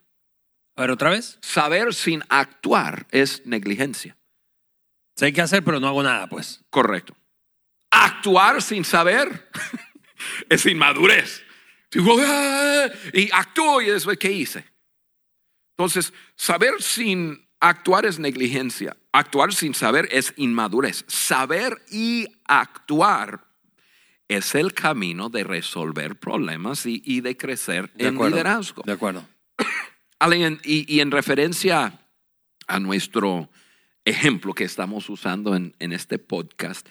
[0.77, 1.39] A ver, otra vez.
[1.41, 4.17] Saber sin actuar es negligencia.
[5.17, 6.65] Sé qué hacer, pero no hago nada, pues.
[6.71, 7.17] Correcto.
[7.91, 9.49] Actuar sin saber
[10.49, 11.43] es inmadurez.
[11.97, 14.65] "Ah", y actúo y después, ¿qué hice?
[15.77, 18.97] Entonces, saber sin actuar es negligencia.
[19.13, 21.05] Actuar sin saber es inmadurez.
[21.07, 23.45] Saber y actuar
[24.27, 28.37] es el camino de resolver problemas y, y de crecer De en acuerdo.
[28.37, 28.83] liderazgo.
[28.85, 29.25] De acuerdo.
[30.65, 32.01] Y, y en referencia
[32.67, 33.51] a nuestro
[34.05, 36.87] ejemplo que estamos usando en, en este podcast,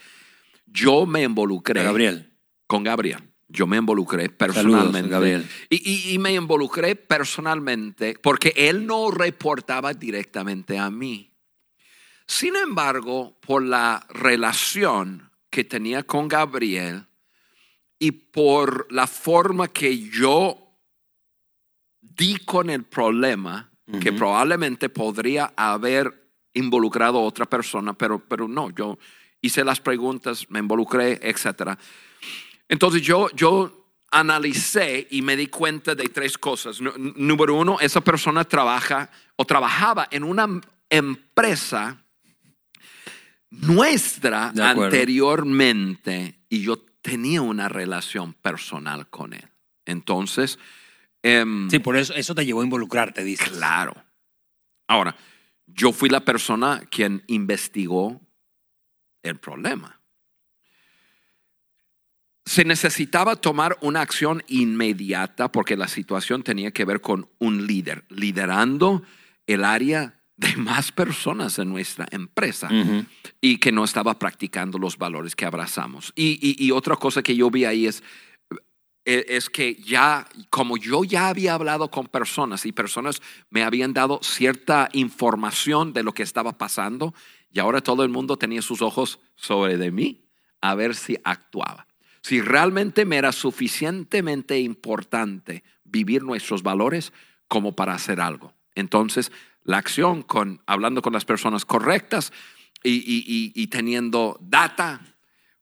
[0.66, 2.30] yo me involucré Gabriel.
[2.66, 3.18] con Gabriel.
[3.48, 5.10] Yo me involucré personalmente.
[5.10, 5.46] Gabriel.
[5.70, 5.76] Y,
[6.10, 11.30] y- y me involucré personalmente porque él no reportaba directamente a mí.
[12.26, 17.04] Sin embargo, por la relación que tenía con Gabriel
[17.98, 20.63] y por la forma que yo
[22.16, 28.70] di con el problema, que probablemente podría haber involucrado a otra persona, pero, pero no,
[28.70, 28.98] yo
[29.42, 31.76] hice las preguntas, me involucré, etc.
[32.68, 36.80] Entonces yo, yo analicé y me di cuenta de tres cosas.
[36.80, 40.48] Nú- Número uno, esa persona trabaja o trabajaba en una
[40.88, 42.00] empresa
[43.50, 44.52] nuestra
[44.86, 49.46] anteriormente y yo tenía una relación personal con él.
[49.84, 50.58] Entonces,
[51.24, 53.48] em, Sí, por eso, eso te llevó a involucrarte, dices.
[53.50, 53.94] Claro.
[54.86, 55.16] Ahora,
[55.66, 58.20] yo fui la persona quien investigó
[59.22, 60.00] el problema.
[62.46, 68.04] Se necesitaba tomar una acción inmediata porque la situación tenía que ver con un líder,
[68.10, 69.02] liderando
[69.46, 72.68] el área de más personas en nuestra empresa
[73.40, 76.12] y que no estaba practicando los valores que abrazamos.
[76.14, 78.02] Y, y- y otra cosa que yo vi ahí es,
[79.04, 84.20] es que ya, como yo ya había hablado con personas y personas me habían dado
[84.22, 87.14] cierta información de lo que estaba pasando,
[87.52, 90.24] y ahora todo el mundo tenía sus ojos sobre de mí
[90.60, 91.86] a ver si actuaba.
[92.22, 97.12] Si realmente me era suficientemente importante vivir nuestros valores
[97.46, 98.54] como para hacer algo.
[98.74, 99.30] Entonces,
[99.62, 102.32] la acción con hablando con las personas correctas
[102.82, 105.00] y, y- y- y teniendo data,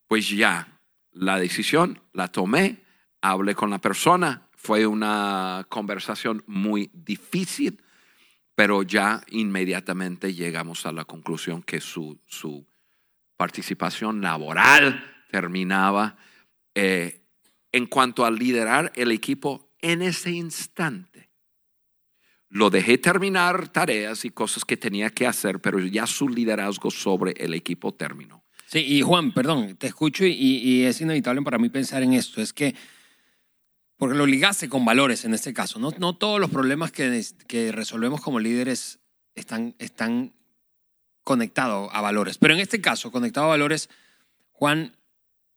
[0.07, 0.79] pues ya
[1.13, 2.82] la decisión la tomé,
[3.23, 7.83] hablé con la persona, fue una conversación muy difícil,
[8.55, 12.67] pero ya inmediatamente llegamos a la conclusión que su, su
[13.37, 16.17] participación laboral terminaba.
[16.75, 17.21] Eh,
[17.73, 21.31] en cuanto a liderar el equipo en ese instante,
[22.51, 27.33] lo dejé terminar tareas y cosas que tenía que hacer, pero ya su liderazgo sobre
[27.39, 28.45] el equipo terminó.
[28.67, 32.43] Sí, y Juan, perdón, te escucho y, y es inevitable para mí pensar en esto.
[32.43, 32.75] Es que,
[34.03, 37.71] porque lo ligaste con valores en este caso, no, no todos los problemas que, que
[37.71, 38.99] resolvemos como líderes
[39.37, 40.33] están, están
[41.23, 42.37] conectados a valores.
[42.37, 43.89] Pero en este caso, conectado a valores,
[44.51, 44.97] Juan,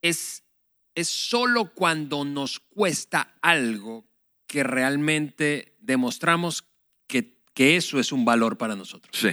[0.04, 0.44] es,
[0.94, 4.06] es solo cuando nos cuesta algo
[4.46, 6.66] que realmente demostramos
[7.08, 9.10] que, que eso es un valor para nosotros.
[9.20, 9.30] Sí.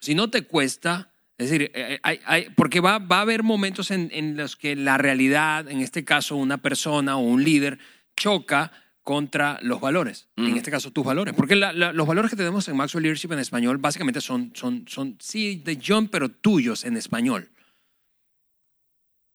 [0.00, 3.90] Si no te cuesta, es decir, eh, hay- hay- porque va, va a haber momentos
[3.90, 7.78] en, en los que la realidad, en este caso una persona o un líder,
[8.18, 10.56] choca contra los valores, en Ujú.
[10.56, 11.34] este caso tus valores.
[11.34, 14.84] Porque la- la- los valores que tenemos en Maxwell Leadership en español básicamente son, son,
[14.86, 17.48] son sí, de John, pero tuyos en español.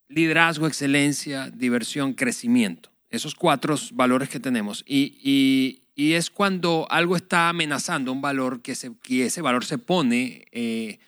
[0.10, 2.92] Liderazgo, excelencia, diversión, crecimiento.
[3.10, 4.84] Esos cuatro valores que tenemos.
[4.88, 9.64] Y, y- y es cuando algo está amenazando un valor que, se, que ese valor
[9.66, 11.00] se pone eh,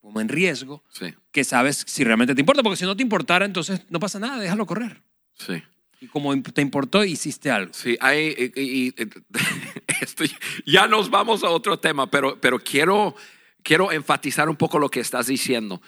[0.00, 2.62] como en riesgo, Sí, que sabes si realmente te importa.
[2.62, 5.02] Porque si no te importara, entonces no pasa nada, déjalo correr.
[5.34, 5.62] sí.
[6.02, 7.74] Y como te importó, hiciste algo.
[7.74, 8.94] Sí, hay, y-
[10.00, 10.24] esto-
[10.64, 13.14] ya nos vamos a otro tema, pero, quiero,
[13.92, 15.82] enfatizar un poco lo que estás diciendo.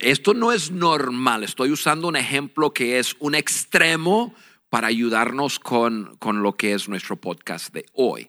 [0.00, 4.34] Esto no es normal, estoy usando un ejemplo que es un extremo
[4.68, 8.28] para ayudarnos con, lo que es nuestro podcast de hoy.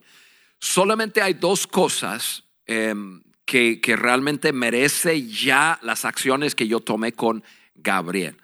[0.59, 7.43] Solamente hay dos cosas em, que, realmente merece ya las acciones que yo tomé con
[7.73, 8.37] Gabriel.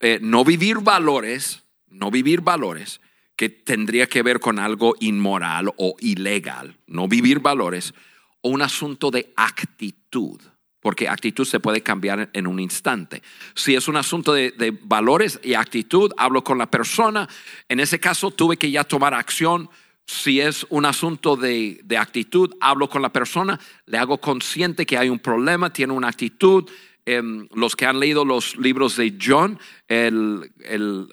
[0.00, 3.00] Eh, no vivir valores, no vivir valores
[3.36, 7.94] que tendría que ver con algo inmoral o ilegal, no vivir valores,
[8.42, 10.40] o un asunto de actitud,
[10.80, 13.22] porque actitud se puede cambiar en un instante.
[13.54, 17.28] Si es un asunto de, valores y actitud, hablo con la persona,
[17.68, 19.70] en ese caso tuve que ya tomar acción.
[20.06, 24.98] Si es un asunto de, de actitud, hablo con la persona, le hago consciente que
[24.98, 26.68] hay un problema, tiene una actitud.
[27.06, 31.08] Em, los que han leído los libros de John, el, el,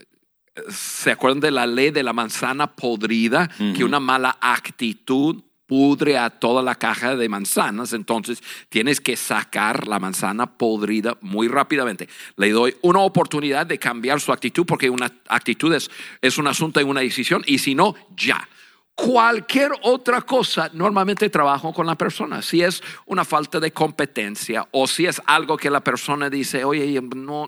[0.69, 3.49] ¿Se acuerdan de la ley de la manzana podrida?
[3.75, 9.85] Que una mala actitud pudre a toda la caja de manzanas, entonces tienes que sacar
[9.87, 12.07] la manzana podrida muy rápidamente.
[12.37, 15.91] Le doy una oportunidad de cambiar su actitud porque una actitud es,
[16.21, 18.47] es un asunto y una decisión y si no, ya.
[18.95, 22.41] Cualquier otra cosa, normalmente trabajo con la persona.
[22.41, 26.99] Si es una falta de competencia o si es algo que la persona dice, oye,
[27.15, 27.47] no,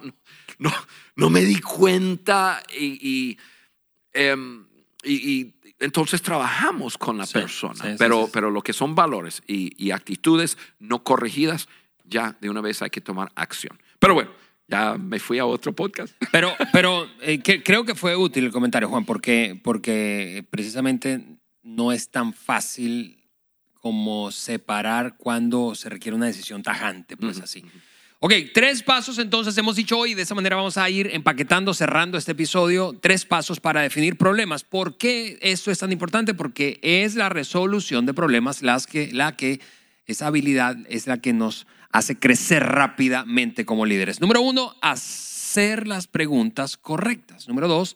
[0.60, 0.72] no,
[1.16, 3.38] no me di cuenta y, y,
[4.14, 4.66] em,
[5.04, 7.76] y- y entonces trabajamos con la Sí, persona.
[7.76, 11.68] sí, sí, pero, pero lo que son valores y, y actitudes no corregidas,
[12.04, 13.80] ya de una vez hay que tomar acción.
[14.00, 14.32] Pero bueno,
[14.68, 16.14] ya me fui a otro podcast.
[16.32, 21.26] Pero, pero eh, que- creo que fue útil el comentario, Juan, porque, porque precisamente
[21.64, 23.16] no es tan fácil
[23.82, 27.64] como separar cuando se requiere una decisión tajante, pues así.
[28.22, 32.18] Ok, tres pasos entonces hemos dicho hoy, de esa manera vamos a ir empaquetando, cerrando
[32.18, 34.66] este episodio, tres pasos para definir problemas.
[34.66, 36.34] ¿Por qué esto es tan importante?
[36.34, 39.62] Porque es la resolución de problemas las que, la que,
[40.06, 44.20] esa habilidad es la que nos hace crecer rápidamente como líderes.
[44.20, 47.48] Número uno, hacer las preguntas correctas.
[47.48, 47.96] Número dos,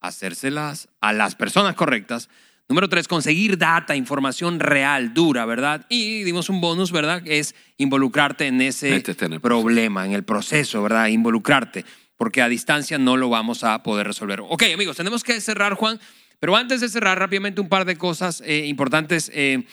[0.00, 2.30] hacérselas a las personas correctas.
[2.68, 5.86] Número tres, conseguir data, información real, dura, ¿verdad?
[5.88, 7.22] Y dimos un bonus, ¿verdad?
[7.24, 9.02] Es involucrarte en ese
[9.40, 11.06] problema, en el proceso, ¿verdad?
[11.06, 11.86] Involucrarte,
[12.18, 14.42] porque a distancia no lo vamos a poder resolver.
[14.42, 15.98] Ok, amigos, tenemos que cerrar, Juan,
[16.40, 19.64] pero antes de cerrar rápidamente un par de cosas eh, importantes eh,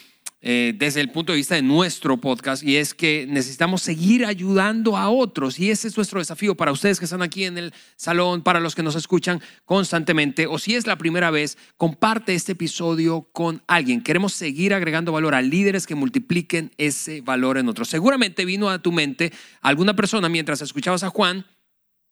[0.48, 4.96] eh, desde el punto de vista de nuestro podcast, y es que necesitamos seguir ayudando
[4.96, 8.44] a otros, y ese es nuestro desafío para ustedes que están aquí en el salón,
[8.44, 13.28] para los que nos escuchan constantemente, o si es la primera vez, comparte este episodio
[13.32, 14.04] con alguien.
[14.04, 17.90] Queremos seguir agregando valor a líderes que multipliquen ese valor en otros.
[17.90, 21.48] Seguramente vino a tu mente alguna persona mientras escuchabas a Juan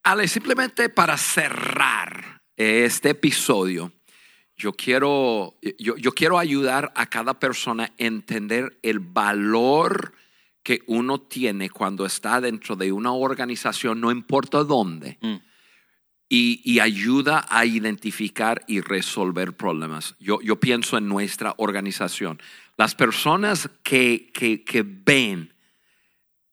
[0.02, 3.92] Ale, simplemente para cerrar este episodio,
[4.56, 10.14] yo quiero, yo, yo quiero ayudar a cada persona a entender el valor
[10.62, 15.36] que uno tiene cuando está dentro de una organización, no importa dónde, Mm.
[16.28, 20.16] y, y ayuda a identificar y resolver problemas.
[20.18, 22.40] Yo, yo pienso en nuestra organización.
[22.76, 25.54] Las personas que, que, ven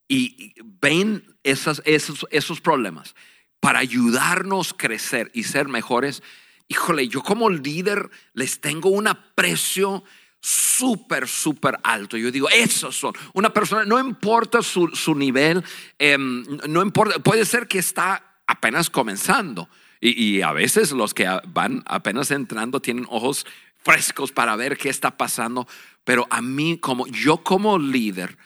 [0.07, 3.15] y ven esas, esos, esos problemas
[3.59, 6.23] para ayudarnos a crecer y ser mejores,
[6.67, 10.03] híjole, yo como líder les tengo un aprecio
[10.39, 12.17] súper, súper alto.
[12.17, 13.13] Yo digo, esos son.
[13.33, 15.63] Una persona, no importa su, su nivel,
[15.97, 19.69] em, no importa, puede ser que está apenas comenzando.
[20.01, 23.45] Y a veces los que van apenas entrando tienen ojos
[23.83, 25.65] frescos para ver qué está pasando.
[26.03, 28.37] Pero a mí, como yo como líder,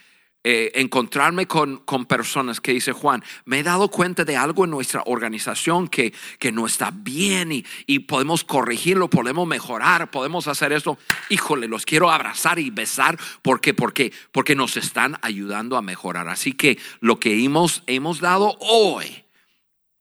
[0.50, 4.72] eh, encontrarme con, con, personas que dice Juan, me he dado cuenta de algo en
[4.72, 10.72] nuestra organización que, que no está bien y, y, podemos corregirlo, podemos mejorar, podemos hacer
[10.72, 10.98] esto.
[11.28, 16.30] Híjole, los quiero abrazar y besar porque, porque, porque nos están ayudando a mejorar.
[16.30, 19.26] Así que lo que hemos, hemos dado hoy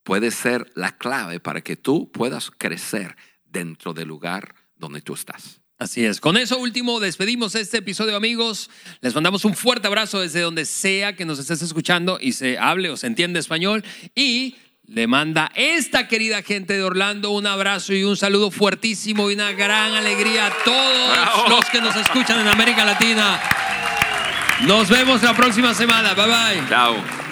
[0.05, 5.61] puede ser la clave para que tú puedas crecer dentro del lugar donde tú estás.
[5.79, 6.21] Así es.
[6.21, 8.71] Con eso último despedimos este episodio, amigos.
[9.03, 12.89] Les mandamos un fuerte abrazo desde donde sea que nos estés escuchando y se hable
[12.89, 13.85] o se entiende español.
[14.15, 14.57] Y
[14.87, 19.53] le manda esta querida gente de Orlando un abrazo y un saludo fuertísimo y una
[19.53, 21.49] gran alegría a todos Bravo.
[21.51, 23.39] los que nos escuchan en América Latina.
[24.63, 26.15] Nos vemos la próxima semana.
[26.15, 26.69] Bye bye.
[26.69, 27.26] Chao.